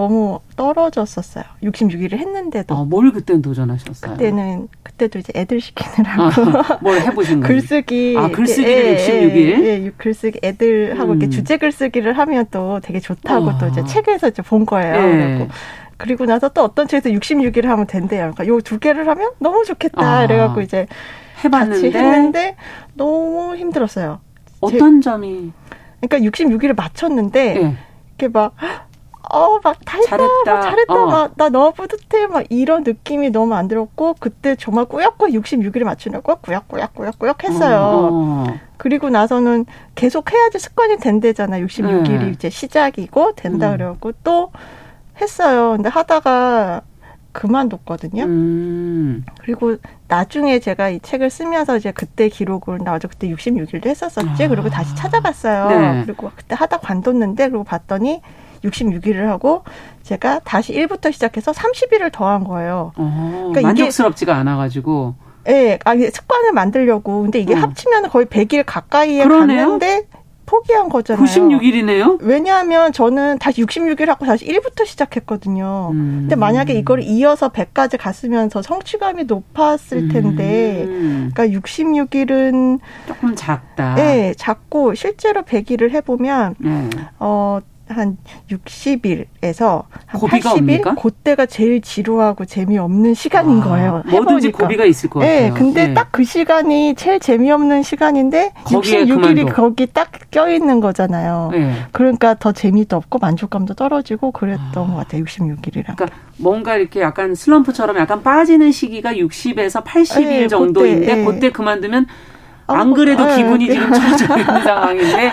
[0.00, 1.44] 너무 떨어졌었어요.
[1.62, 2.74] 66일을 했는데도.
[2.76, 4.12] 아, 뭘 그때는 도전하셨어요?
[4.12, 7.46] 그때는 그때도 이제 애들 시키느라고 아, 뭘 해보신 거예요?
[7.54, 8.14] 글쓰기.
[8.18, 9.64] 아 글쓰기를 66일?
[9.64, 11.16] 예, 예, 글쓰기 애들하고 음.
[11.16, 13.58] 이렇게 주제 글쓰기를 하면 또 되게 좋다고 어.
[13.58, 14.94] 또 이제 책에서 이제 본 거예요.
[14.96, 15.48] 예.
[15.96, 18.32] 그리고 나서 또 어떤 책에서 66일을 하면 된대요.
[18.34, 20.02] 그러니까 요 두 개를 하면 너무 좋겠다.
[20.20, 20.26] 아.
[20.26, 20.86] 그래갖고 이제
[21.42, 22.56] 해봤는데 같이 했는데
[22.92, 24.20] 너무 힘들었어요.
[24.60, 25.52] 어떤 제, 점이?
[26.02, 27.76] 그러니까 66일을 맞췄는데 예.
[28.18, 28.54] 이렇게 막
[29.30, 31.06] 어, 막 달다, 잘했다, 막 잘했다, 어.
[31.06, 36.36] 막, 나 너무 뿌듯해, 막 이런 느낌이 너무 안 들었고, 그때 정말 꾸역꾸역 66일에 맞추려고
[36.36, 37.76] 꾸역꾸역꾸역꾸역 했어요.
[37.76, 38.46] 어, 어.
[38.76, 41.58] 그리고 나서는 계속 해야지 습관이 된대잖아.
[41.60, 42.30] 66일이 네.
[42.30, 43.76] 이제 시작이고, 된다 음.
[43.76, 44.52] 그래갖고 또
[45.20, 45.72] 했어요.
[45.72, 46.82] 근데 하다가
[47.32, 48.22] 그만뒀거든요.
[48.24, 49.24] 음.
[49.40, 49.76] 그리고
[50.08, 54.44] 나중에 제가 이 책을 쓰면서 이제 그때 기록을 나와서 그때 66일도 했었었지.
[54.44, 54.48] 아.
[54.48, 55.68] 그리고 다시 찾아봤어요.
[55.68, 56.02] 네.
[56.04, 58.22] 그리고 그때 하다 관뒀는데, 그리고 봤더니
[58.70, 59.64] 66일을 하고
[60.02, 62.92] 제가 다시 1부터 시작해서 30일을 더한 거예요.
[62.96, 65.14] 어, 그러니까 만족스럽지가 않아가지고.
[65.48, 67.22] 예, 네, 아, 습관을 만들려고.
[67.22, 67.58] 근데 이게 어.
[67.58, 69.60] 합치면 거의 100일 가까이에 그러네요?
[69.60, 70.06] 갔는데
[70.46, 71.24] 포기한 거잖아요.
[71.24, 72.18] 96일이네요?
[72.20, 75.90] 왜냐하면 저는 다시 66일 하고 다시 1부터 시작했거든요.
[75.92, 76.18] 음.
[76.22, 81.30] 근데 만약에 이걸 이어서 100까지 갔으면 서 성취감이 높았을 텐데, 음.
[81.34, 83.96] 그러니까 66일은 조금 작다.
[83.96, 86.90] 네, 작고 실제로 100일을 해보면, 음.
[87.18, 87.58] 어,
[87.88, 88.16] 한
[88.50, 94.02] 60일에서 한 80일 그때가 제일 지루하고 재미없는 시간인 아, 거예요.
[94.10, 95.54] 뭐든지 고비가 있을 것 네, 같아요.
[95.54, 95.94] 근데 네.
[95.94, 101.50] 딱그 시간이 제일 재미없는 시간인데 66일이 거기 딱 껴있는 거잖아요.
[101.52, 101.74] 네.
[101.92, 104.86] 그러니까 더 재미도 없고 만족감도 떨어지고 그랬던 아.
[104.86, 105.22] 것 같아요.
[105.24, 105.96] 66일이랑.
[105.96, 106.08] 그러니까
[106.38, 112.06] 뭔가 이렇게 약간 슬럼프처럼 약간 빠지는 시기가 60에서 80일 정도인데 그때, 그때 그만두면
[112.66, 113.74] 안 그래도 어, 기분이 네.
[113.74, 115.30] 지금 처져 있는 상황인데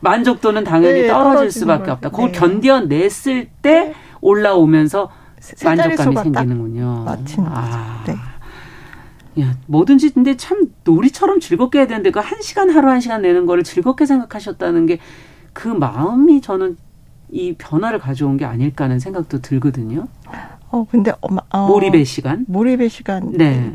[0.00, 2.10] 만족도는 당연히 네, 떨어질 수밖에 없다.
[2.10, 2.38] 그걸 네.
[2.38, 3.94] 견뎌냈을 때 네.
[4.20, 5.10] 올라오면서
[5.64, 7.02] 만족감이 생기는군요.
[7.04, 8.02] 맞힌 아.
[8.06, 8.14] 네.
[9.42, 13.44] 야, 뭐든지 근데 참 놀이처럼 즐겁게 해야 되는데 그 한 시간 하루 한 시간 내는
[13.46, 14.98] 거를 즐겁게 생각하셨다는 게
[15.56, 16.76] 그 마음이 저는
[17.30, 20.06] 이 변화를 가져온 게 아닐까 하는 생각도 들거든요.
[20.70, 22.44] 어, 근데 엄마, 어, 몰입의 시간?
[22.46, 23.72] 몰입의 시간이고 네.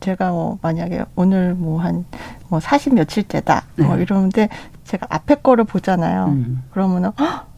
[0.00, 2.04] 제가 뭐 만약에 오늘 뭐 한뭐
[2.50, 4.02] 뭐40 며칠째다 뭐 네.
[4.02, 4.48] 이러는데
[4.84, 6.26] 제가 앞에 거를 보잖아요.
[6.26, 6.64] 음.
[6.72, 7.49] 그러면은 헉, 막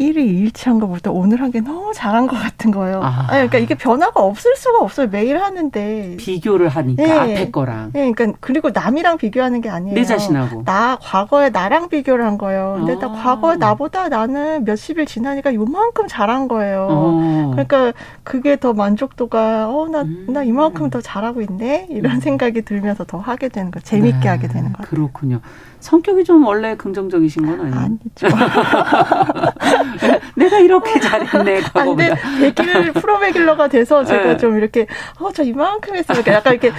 [0.00, 3.00] 1위 일치한 것보다 오늘 한 게 너무 잘한 것 같은 거예요.
[3.02, 3.26] 아.
[3.28, 5.08] 아니, 그러니까 이게 변화가 없을 수가 없어요.
[5.08, 6.16] 매일 하는데.
[6.18, 7.12] 비교를 하니까 네.
[7.12, 7.90] 앞에 거랑.
[7.92, 9.94] 네, 그러니까 그리고 남이랑 비교하는 게 아니에요.
[9.94, 10.64] 내 자신하고.
[10.64, 12.76] 나 과거에 나랑 비교를 한 거예요.
[12.78, 12.98] 근데 아.
[12.98, 16.88] 나 과거에 나보다 나는 몇십일 지나니까 요만큼 잘한 거예요.
[16.90, 17.50] 어.
[17.52, 17.92] 그러니까
[18.24, 20.26] 그게 더 만족도가 어나나 음.
[20.30, 22.20] 나 이만큼 더 잘하고 있네 이런 음.
[22.20, 24.28] 생각이 들면서 더 하게 되는 거 재밌게 네.
[24.28, 24.82] 하게 되는 거.
[24.84, 25.40] 그렇군요.
[25.80, 27.76] 성격이 좀 원래 긍정적이신 건 아니에요?
[27.76, 28.28] 아니죠.
[30.72, 31.60] 이렇게 잘했네.
[31.74, 32.14] 안돼
[32.54, 34.36] 백일 프로백일러가 돼서 제가 네.
[34.38, 34.86] 좀 이렇게
[35.20, 36.72] 어저 이만큼 했으니까 약간 이렇게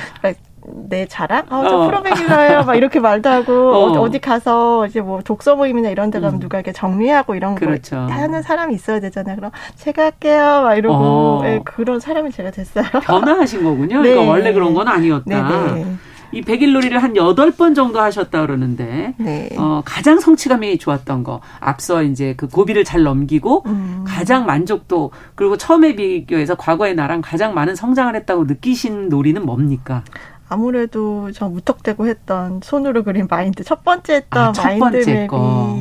[0.65, 1.43] 내 자랑?
[1.49, 1.85] 어, 저 어.
[1.87, 2.63] 프로베기러예요.
[2.63, 3.99] 막 이렇게 말도 하고 어.
[3.99, 6.39] 어디 가서 이제 뭐 독서 모임이나 이런 데 가면 음.
[6.39, 7.97] 누가 이렇게 정리하고 이런 그렇죠.
[7.97, 9.35] 거 하는 사람이 있어야 되잖아요.
[9.35, 10.61] 그럼 제가 할게요.
[10.63, 11.39] 막 이러고 어.
[11.43, 12.85] 네, 그런 사람이 제가 됐어요.
[13.03, 14.01] 변화하신 거군요.
[14.03, 14.11] 네.
[14.11, 15.23] 그러니까 원래 그런 건 아니었다.
[15.25, 15.85] 네네.
[16.33, 16.39] 네.
[16.39, 19.49] 이 백일 놀이를 한 여덟 번 정도 하셨다 그러는데 네.
[19.57, 24.03] 어, 가장 성취감이 좋았던 거 앞서 이제 그 고비를 잘 넘기고 음.
[24.07, 30.03] 가장 만족도 그리고 처음에 비교해서 과거의 나랑 가장 많은 성장을 했다고 느끼신 놀이는 뭡니까?
[30.49, 35.27] 아무래도 저 무턱대고 했던 손으로 그린 마인드 첫 번째 했던 아, 첫 마인드 번째 맵이
[35.27, 35.79] 거.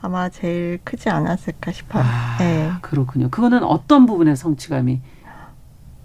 [0.00, 2.02] 아마 제일 크지 않았을까 싶어요.
[2.04, 2.70] 아, 네.
[2.82, 3.30] 그렇군요.
[3.30, 5.00] 그거는 어떤 부분의 성취감이?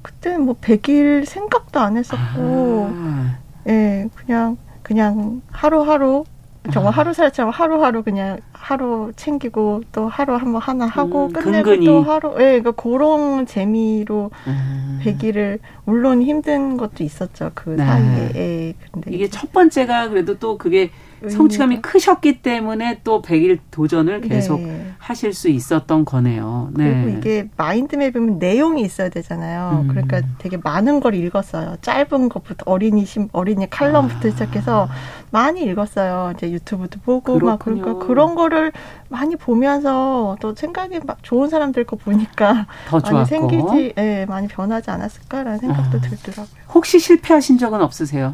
[0.02, 3.38] 그때는 뭐 100일 생각도 안 했었고, 아.
[3.70, 6.26] 예, 네, 그냥, 그냥 하루하루
[6.74, 6.98] 정말 아.
[6.98, 11.86] 하루 살처럼 하루하루 그냥 하루 챙기고 또 하루 한번 하나 하고 음, 끝내고 근근히.
[11.86, 15.00] 또 하루 예 그러니까 그런 재미로 음.
[15.02, 17.86] 100일을 물론 힘든 것도 있었죠 그 네.
[17.86, 20.92] 사이에 예, 근데 이게 첫 번째가 그래도 또 그게
[21.28, 24.94] 성취감이 크셨기 때문에 또 100일 도전을 계속 네.
[24.98, 26.70] 하실 수 있었던 거네요.
[26.74, 27.04] 네.
[27.04, 29.82] 그리고 이게 마인드맵이면 내용이 있어야 되잖아요.
[29.84, 29.88] 음.
[29.88, 31.76] 그러니까 되게 많은 걸 읽었어요.
[31.82, 34.32] 짧은 것부터 어린이 심 어린이 칼럼부터 아.
[34.32, 34.90] 시작해서
[35.32, 36.34] 많이 읽었어요.
[36.36, 37.52] 이제 유튜브도 보고 그렇군요.
[37.52, 38.72] 막 그러니까 그런 거를
[39.10, 44.48] 많이 보면서 또 생각이 막 좋은 사람들 거 보니까 더 많이 생기지, 예, 네, 많이
[44.48, 46.02] 변하지 않았을까라는 생각도 아.
[46.02, 46.60] 들더라고요.
[46.74, 48.34] 혹시 실패하신 적은 없으세요?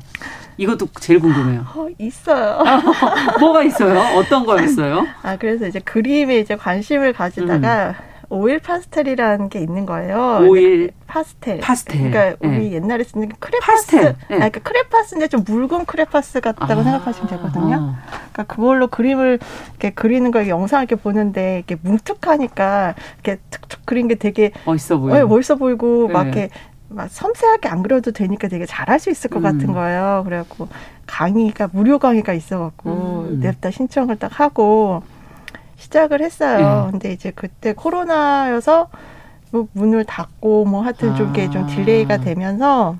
[0.57, 1.65] 이것도 제일 궁금해요.
[1.75, 2.63] 어, 있어요.
[3.39, 4.17] 뭐가 있어요?
[4.17, 5.05] 어떤 거였어요?
[5.21, 8.15] 아, 그래서 이제 그림에 이제 관심을 가지다가 음.
[8.29, 10.39] 오일 파스텔이라는 게 있는 거예요.
[10.47, 11.59] 오일 파스텔.
[11.59, 12.09] 파스텔.
[12.11, 12.57] 그러니까 네.
[12.57, 13.71] 우리 옛날에 쓰는 크레파스.
[13.71, 14.01] 파스텔.
[14.29, 14.35] 네.
[14.35, 16.83] 아, 그러니까 크레파스인데 좀 묽은 크레파스 같다고 아.
[16.83, 17.95] 생각하시면 되거든요.
[18.31, 19.39] 그러니까 그걸로 그림을
[19.69, 25.15] 이렇게 그리는 거 영상 이렇게 보는데 이렇게 뭉툭하니까 이렇게 툭툭 그린 게 되게 멋있어 보이고,
[25.15, 26.13] 네, 멋있어 보이고 네.
[26.13, 26.49] 막 이렇게
[26.89, 29.43] 막 섬세하게 안 그려도 되니까 되게 잘할 수 있을 것 음.
[29.43, 30.21] 같은 거예요.
[30.25, 30.67] 그래갖고
[31.07, 33.39] 강의가 무료 강의가 있어갖고 음.
[33.39, 35.03] 냅다 신청을 딱 하고
[35.77, 36.86] 시작을 했어요.
[36.86, 36.91] 네.
[36.91, 38.89] 근데 이제 그때 코로나여서
[39.51, 41.67] 뭐 문을 닫고 뭐 하여튼 좀 이게 좀 아.
[41.67, 42.97] delay가 되면서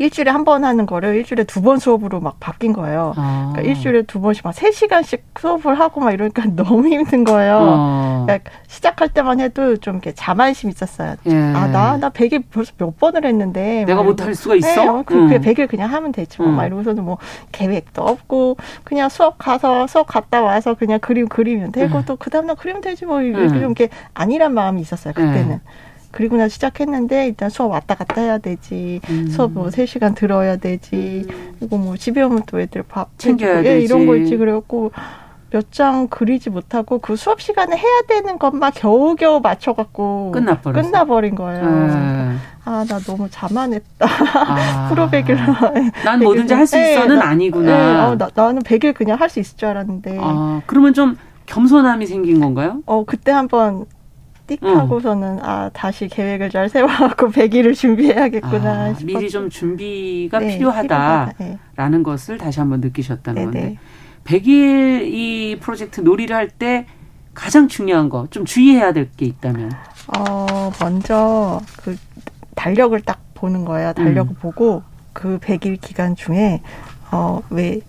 [0.00, 3.12] 일주일에 한 번 하는 거를 일주일에 두 번 수업으로 막 바뀐 거예요.
[3.16, 3.50] 아.
[3.52, 7.58] 그러니까 일주일에 두 번씩 막 세 시간씩 수업을 하고 막 이러니까 너무 힘든 거예요.
[7.60, 8.22] 어.
[8.26, 11.16] 그러니까 시작할 때만 해도 좀 이렇게 자만심 있었어요.
[11.26, 11.34] 예.
[11.54, 13.84] 아, 나, 나 100일 벌써 몇 번을 했는데.
[13.86, 14.84] 내가 못 할 수가 있어?
[14.96, 15.28] 네, 그, 음.
[15.28, 16.38] 그 100일 그냥 하면 되지.
[16.40, 16.48] 뭐.
[16.48, 16.56] 음.
[16.56, 17.18] 막 이러고서는 뭐
[17.52, 22.04] 계획도 없고 그냥 수업 가서 수업 갔다 와서 그냥 그림 그리면 되고 음.
[22.06, 23.48] 또그 다음날 그리면 되지 뭐 이렇게 음.
[23.48, 25.12] 좀 이렇게 아니란 마음이 있었어요.
[25.12, 25.50] 그때는.
[25.52, 25.60] 음.
[26.10, 29.00] 그리고 나 시작했는데 일단 수업 왔다 갔다 해야 되지.
[29.08, 29.28] 음.
[29.28, 31.26] 수업 뭐 3시간 들어야 되지.
[31.30, 31.54] 음.
[31.60, 33.68] 이거 뭐 집에 오면 또 애들 밥 챙겨야 되지.
[33.68, 34.36] 예, 이런 거 있지.
[34.36, 34.92] 그래갖고
[35.52, 40.82] 몇 장 그리지 못하고 그 수업 시간에 해야 되는 것만 겨우겨우 맞춰갖고 끝나버렸어.
[40.82, 41.64] 끝나버린 거예요.
[41.64, 42.36] 네.
[42.64, 44.06] 아, 나 너무 자만했다.
[44.06, 44.88] 아.
[44.94, 45.36] 프로 100일.
[46.04, 47.66] 난 뭐든지 할 수 있어는 네, 아니구나.
[47.66, 50.18] 네, 어, 나, 나는 100일 그냥 할 수 있을 줄 알았는데.
[50.20, 52.82] 아, 그러면 좀 겸손함이 생긴 건가요?
[52.86, 53.86] 어, 그때 한번
[54.56, 55.44] 띡 하고서는 응.
[55.44, 62.02] 아 다시 계획을 잘 세워갖고 100일을 준비해야겠구나 아, 미리 좀 준비가 네, 필요하다라는 네.
[62.02, 63.78] 것을 다시 한번 느끼셨다는 네 건데
[64.24, 66.86] 100일 이 프로젝트 놀이를 할 때
[67.34, 69.70] 가장 중요한 거 좀 주의해야 될 게 있다면
[70.18, 71.96] 어 먼저 그
[72.56, 74.36] 달력을 딱 보는 거예요 달력을 음.
[74.40, 74.82] 보고
[75.12, 76.60] 그 100일 기간 중에
[77.12, 77.80] 어왜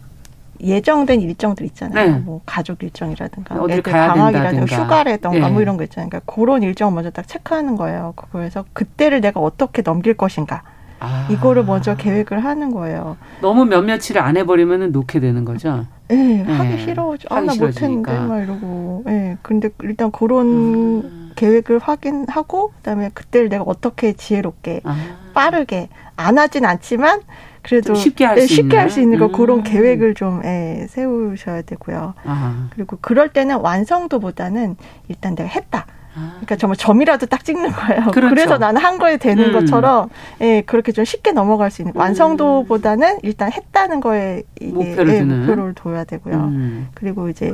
[0.64, 2.12] 예정된 일정들 있잖아요.
[2.12, 2.20] 네.
[2.20, 5.52] 뭐 가족 일정이라든가 어딜 가야 방학이라든가 휴가라든가 네.
[5.52, 6.10] 뭐 이런 거 있잖아요.
[6.10, 8.14] 그러니까 그런 일정을 먼저 딱 체크하는 거예요.
[8.16, 10.64] 그거에서 그때를 내가 어떻게 넘길 것인가.
[11.00, 11.28] 아.
[11.32, 13.18] 이거를 먼저 계획을 하는 거예요.
[13.42, 15.88] 너무 몇 며칠을 안 해버리면 놓게 되는 거죠.
[16.08, 16.44] 네, 네.
[16.44, 17.16] 하기 싫어.
[17.30, 19.04] 아, 나 못했는데 막 이러고.
[19.08, 19.12] 예.
[19.12, 21.32] 네, 근데 일단 그런 음.
[21.36, 24.96] 계획을 확인하고 그 다음에 그때를 내가 어떻게 지혜롭게 아.
[25.34, 27.22] 빠르게 안 하진 않지만
[27.62, 29.32] 그래도 쉽게 할수 네, 쉽게 할수 있는 거 음.
[29.32, 32.14] 그런 계획을 좀 예, 세우셔야 되고요.
[32.26, 32.68] 아하.
[32.74, 34.76] 그리고 그럴 때는 완성도보다는
[35.08, 35.86] 일단 내가 했다.
[36.14, 36.32] 아.
[36.36, 38.06] 그러니까 정말 점이라도 딱 찍는 거예요.
[38.12, 38.30] 그렇죠.
[38.34, 39.54] 그래서 나는 한 거에 되는 음.
[39.54, 40.10] 것처럼
[40.42, 45.74] 예, 그렇게 좀 쉽게 넘어갈 수 있는 완성도보다는 일단 했다는 거에 이게 목표를, 예, 목표를
[45.74, 46.36] 둬야 되고요.
[46.36, 46.88] 음.
[46.96, 47.54] 그리고 이제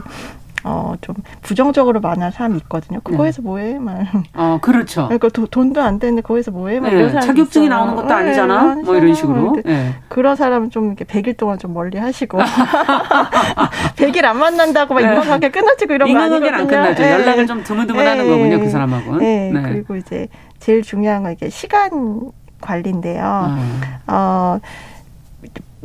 [0.68, 3.00] 어, 좀 부정적으로 말하는 사람이 있거든요.
[3.00, 3.48] 그거에서 네.
[3.48, 3.80] 뭐해?
[3.80, 4.00] 막.
[4.34, 5.06] 어, 그렇죠.
[5.06, 6.82] 그러니까 도, 돈도 안 되는데 거기서 뭐해?
[6.82, 6.98] 막 네.
[6.98, 7.74] 이런 사람 자격증이 있어.
[7.74, 8.76] 나오는 것도 아니잖아.
[8.76, 9.56] 네, 뭐 이런 식으로.
[9.64, 9.96] 네.
[10.10, 12.38] 그런 사람은 좀 이렇게 100일 동안 좀 멀리 하시고.
[13.96, 15.08] 100일 안 만난다고 막 네.
[15.08, 16.52] 인간관계 끊어지고 이런 거 아니거든요.
[16.54, 17.02] 안 끝나죠.
[17.02, 17.14] 네.
[17.14, 18.30] 연락을 좀 드문드문 하는 네.
[18.30, 18.60] 거군요.
[18.60, 19.20] 그 사람하고는.
[19.20, 19.62] 네.
[19.64, 20.28] 그리고 이제
[20.60, 23.56] 제일 중요한 건 이게 시간 관리인데요.
[23.58, 23.82] 음.
[24.08, 24.60] 어,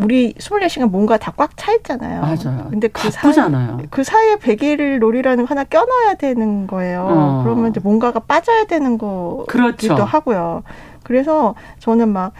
[0.04, 2.20] 우리 24시간 뭔가 다 꽉 차 있잖아요.
[2.20, 2.68] 맞아요.
[2.70, 3.76] 근데 그 바쁘잖아요.
[3.78, 7.06] 사이, 그 사이에 100일 놀이라는 거 하나 껴넣어야 되는 거예요.
[7.10, 7.40] 어.
[7.44, 9.94] 그러면 이제 뭔가가 빠져야 되는 거기도 그렇죠.
[9.94, 10.62] 하고요.
[11.04, 12.32] 그래서 저는 막,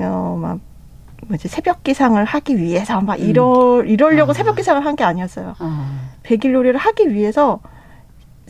[0.00, 0.58] 어, 막,
[1.28, 4.34] 뭐지 새벽 기상을 하기 위해서 막 이러 이러려고 아.
[4.34, 5.54] 새벽 기상을 한 게 아니었어요.
[5.58, 5.86] 아.
[6.22, 7.60] 백일 놀이를 하기 위해서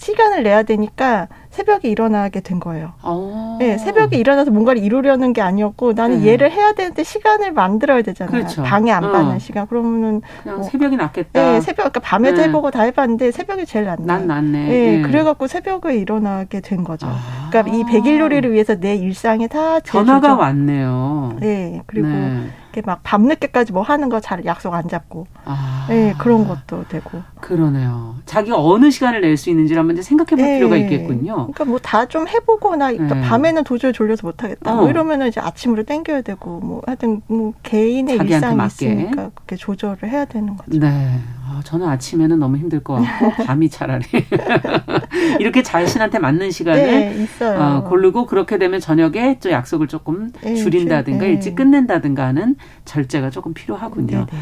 [0.01, 2.93] 시간을 내야 되니까 새벽에 일어나게 된 거예요.
[3.03, 3.59] 어.
[3.61, 6.29] 네, 새벽에 일어나서 뭔가를 이루려는 게 아니었고 나는 네.
[6.33, 8.31] 얘를 해야 되는데 시간을 만들어야 되잖아요.
[8.33, 8.63] 그렇죠.
[8.63, 9.39] 방해 안 받는 어.
[9.39, 9.67] 시간.
[9.67, 11.53] 그러면은 뭐, 새벽이 낫겠다.
[11.53, 12.49] 네, 새벽 그러니까 밤에도 네.
[12.49, 14.07] 해보고 다 해봤는데 새벽이 제일 낫네.
[14.07, 14.69] 난 낫네.
[14.69, 17.07] 네, 네, 그래갖고 새벽에 일어나게 된 거죠.
[17.07, 17.49] 아.
[17.51, 20.39] 그러니까 이 백일놀이를 위해서 내 일상에 다 변화가 조정.
[20.39, 21.37] 왔네요.
[21.41, 22.47] 네, 그리고 네.
[22.73, 25.27] 이렇게 막 밤늦게까지 뭐 하는 거 잘 약속 안 잡고.
[25.45, 25.87] 아.
[25.89, 27.23] 네, 그런 것도 되고.
[27.41, 28.17] 그러네요.
[28.27, 30.59] 자기가 어느 시간을 낼 수 있는지를 한번 생각해 볼 네.
[30.59, 31.33] 필요가 있겠군요.
[31.53, 33.21] 그러니까 뭐 다 좀 해보거나 네.
[33.23, 34.71] 밤에는 도저히 졸려서 못하겠다.
[34.71, 34.83] 뭐 어.
[34.83, 38.87] 뭐 이러면은 이제 아침으로 땡겨야 되고 뭐 하여튼 뭐 개인의 일상이 맞게.
[38.87, 40.79] 있으니까 그렇게 조절을 해야 되는 거죠.
[40.79, 41.19] 네.
[41.51, 44.05] 아, 저는 아침에는 너무 힘들 것 같고 밤이 차라리
[45.41, 51.25] 이렇게 자신한테 맞는 시간을 네, 어, 고르고 그렇게 되면 저녁에 또 약속을 조금 네, 줄인다든가
[51.25, 51.33] 네.
[51.33, 54.17] 일찍 끝낸다든가 하는 절제가 조금 필요하군요.
[54.19, 54.39] 네, 네.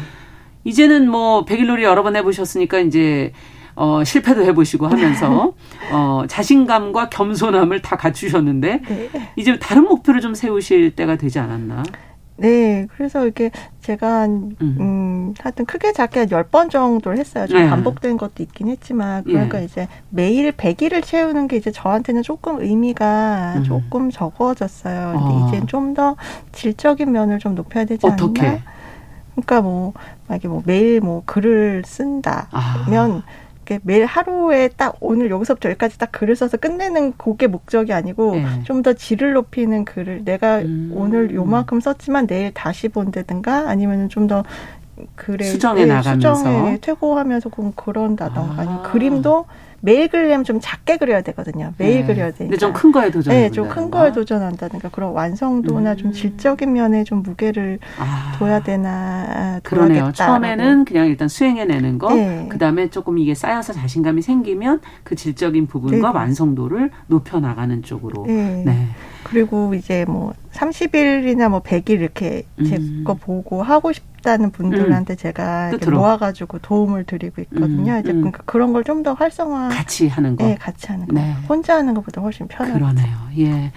[0.65, 3.33] 이제는 뭐 백일놀이 여러 번 해보셨으니까 이제
[3.75, 5.53] 어, 실패도 해보시고 하면서
[5.91, 9.09] 어, 자신감과 겸손함을 다 갖추셨는데 네.
[9.35, 11.83] 이제 다른 목표를 좀 세우실 때가 되지 않았나?
[12.37, 13.51] 네, 그래서 이렇게
[13.89, 17.47] 제가 음, 음 하여튼 크게 작게 한 열 번 정도를 했어요.
[17.47, 17.67] 좀 네.
[17.69, 19.65] 반복된 것도 있긴 했지만 그러니까 예.
[19.65, 23.63] 이제 매일 100일을 채우는 게 이제 저한테는 조금 의미가 음.
[23.63, 25.13] 조금 적어졌어요.
[25.17, 25.47] 근데 어.
[25.47, 26.15] 이제 좀더
[26.51, 28.45] 질적인 면을 좀 높여야 되지 어떻게?
[28.47, 28.59] 않나?
[29.33, 29.93] 그러니까 뭐
[30.27, 33.23] 만약에 뭐 매일 뭐 글을 쓴다면 아.
[33.83, 38.63] 매일 하루에 딱 오늘 여기서부터 여기까지 딱 글을 써서 끝내는 그게 목적이 아니고 네.
[38.63, 40.91] 좀더 질을 높이는 글을 내가 음.
[40.95, 44.43] 오늘 요만큼 썼지만 내일 다시 본다든가 아니면 좀더
[45.15, 48.61] 글에 수정해 네, 나가면서 수정에 퇴고하면서 그런 다던가 아.
[48.61, 49.45] 아니면 그림도
[49.81, 51.73] 매일 그리려면 좀 작게 그려야 되거든요.
[51.77, 52.05] 매일 네.
[52.07, 52.37] 그려야 되니까.
[52.45, 53.33] 근데 좀 큰 거에 도전.
[53.33, 55.97] 네, 좀 큰 거에 도전한다든가 그런 완성도나 음.
[55.97, 58.35] 좀 질적인 면에 좀 무게를 아.
[58.37, 59.59] 둬야 되나.
[59.63, 60.11] 그러네요.
[60.13, 62.13] 처음에는 그냥 일단 수행해내는 거.
[62.13, 62.47] 네.
[62.49, 66.17] 그 다음에 조금 이게 쌓여서 자신감이 생기면 그 질적인 부분과 네.
[66.17, 68.25] 완성도를 높여 나가는 쪽으로.
[68.25, 68.87] 네.
[69.29, 69.31] 네.
[69.31, 73.17] 그리고 이제 뭐 30일이나 뭐 100일 이렇게 제거 음.
[73.19, 75.17] 보고 하고 싶다는 분들한테 음.
[75.17, 77.93] 제가 모아가지고 도움을 드리고 있거든요.
[77.93, 77.99] 음.
[77.99, 78.21] 이제 음.
[78.21, 80.43] 그러니까 그런 걸 좀 더 활성화 같이 하는 거.
[80.45, 81.13] 네, 같이 하는 거.
[81.13, 81.33] 네.
[81.47, 82.73] 혼자 하는 것보다 훨씬 편해요.
[82.73, 83.15] 그러네요.
[83.37, 83.71] 예.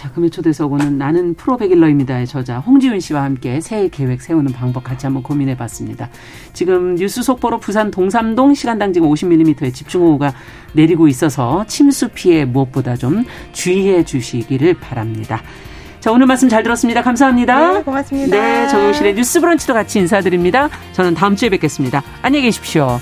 [0.00, 5.04] 자, 금요 초대석은 나는 프로 백일러입니다의 저자 홍지윤 씨와 함께 새해 계획 세우는 방법 같이
[5.04, 6.08] 한번 고민해 봤습니다.
[6.54, 10.32] 지금 뉴스 속보로 부산 동삼동 시간당 지금 50mm의 집중호우가
[10.72, 15.42] 내리고 있어서 침수 피해 무엇보다 좀 주의해 주시기를 바랍니다.
[16.00, 17.02] 자, 오늘 말씀 잘 들었습니다.
[17.02, 17.72] 감사합니다.
[17.72, 18.34] 네, 고맙습니다.
[18.34, 20.70] 네, 정용실의 뉴스 브런치도 같이 인사드립니다.
[20.92, 22.02] 저는 다음 주에 뵙겠습니다.
[22.22, 22.98] 안녕히 계십시오.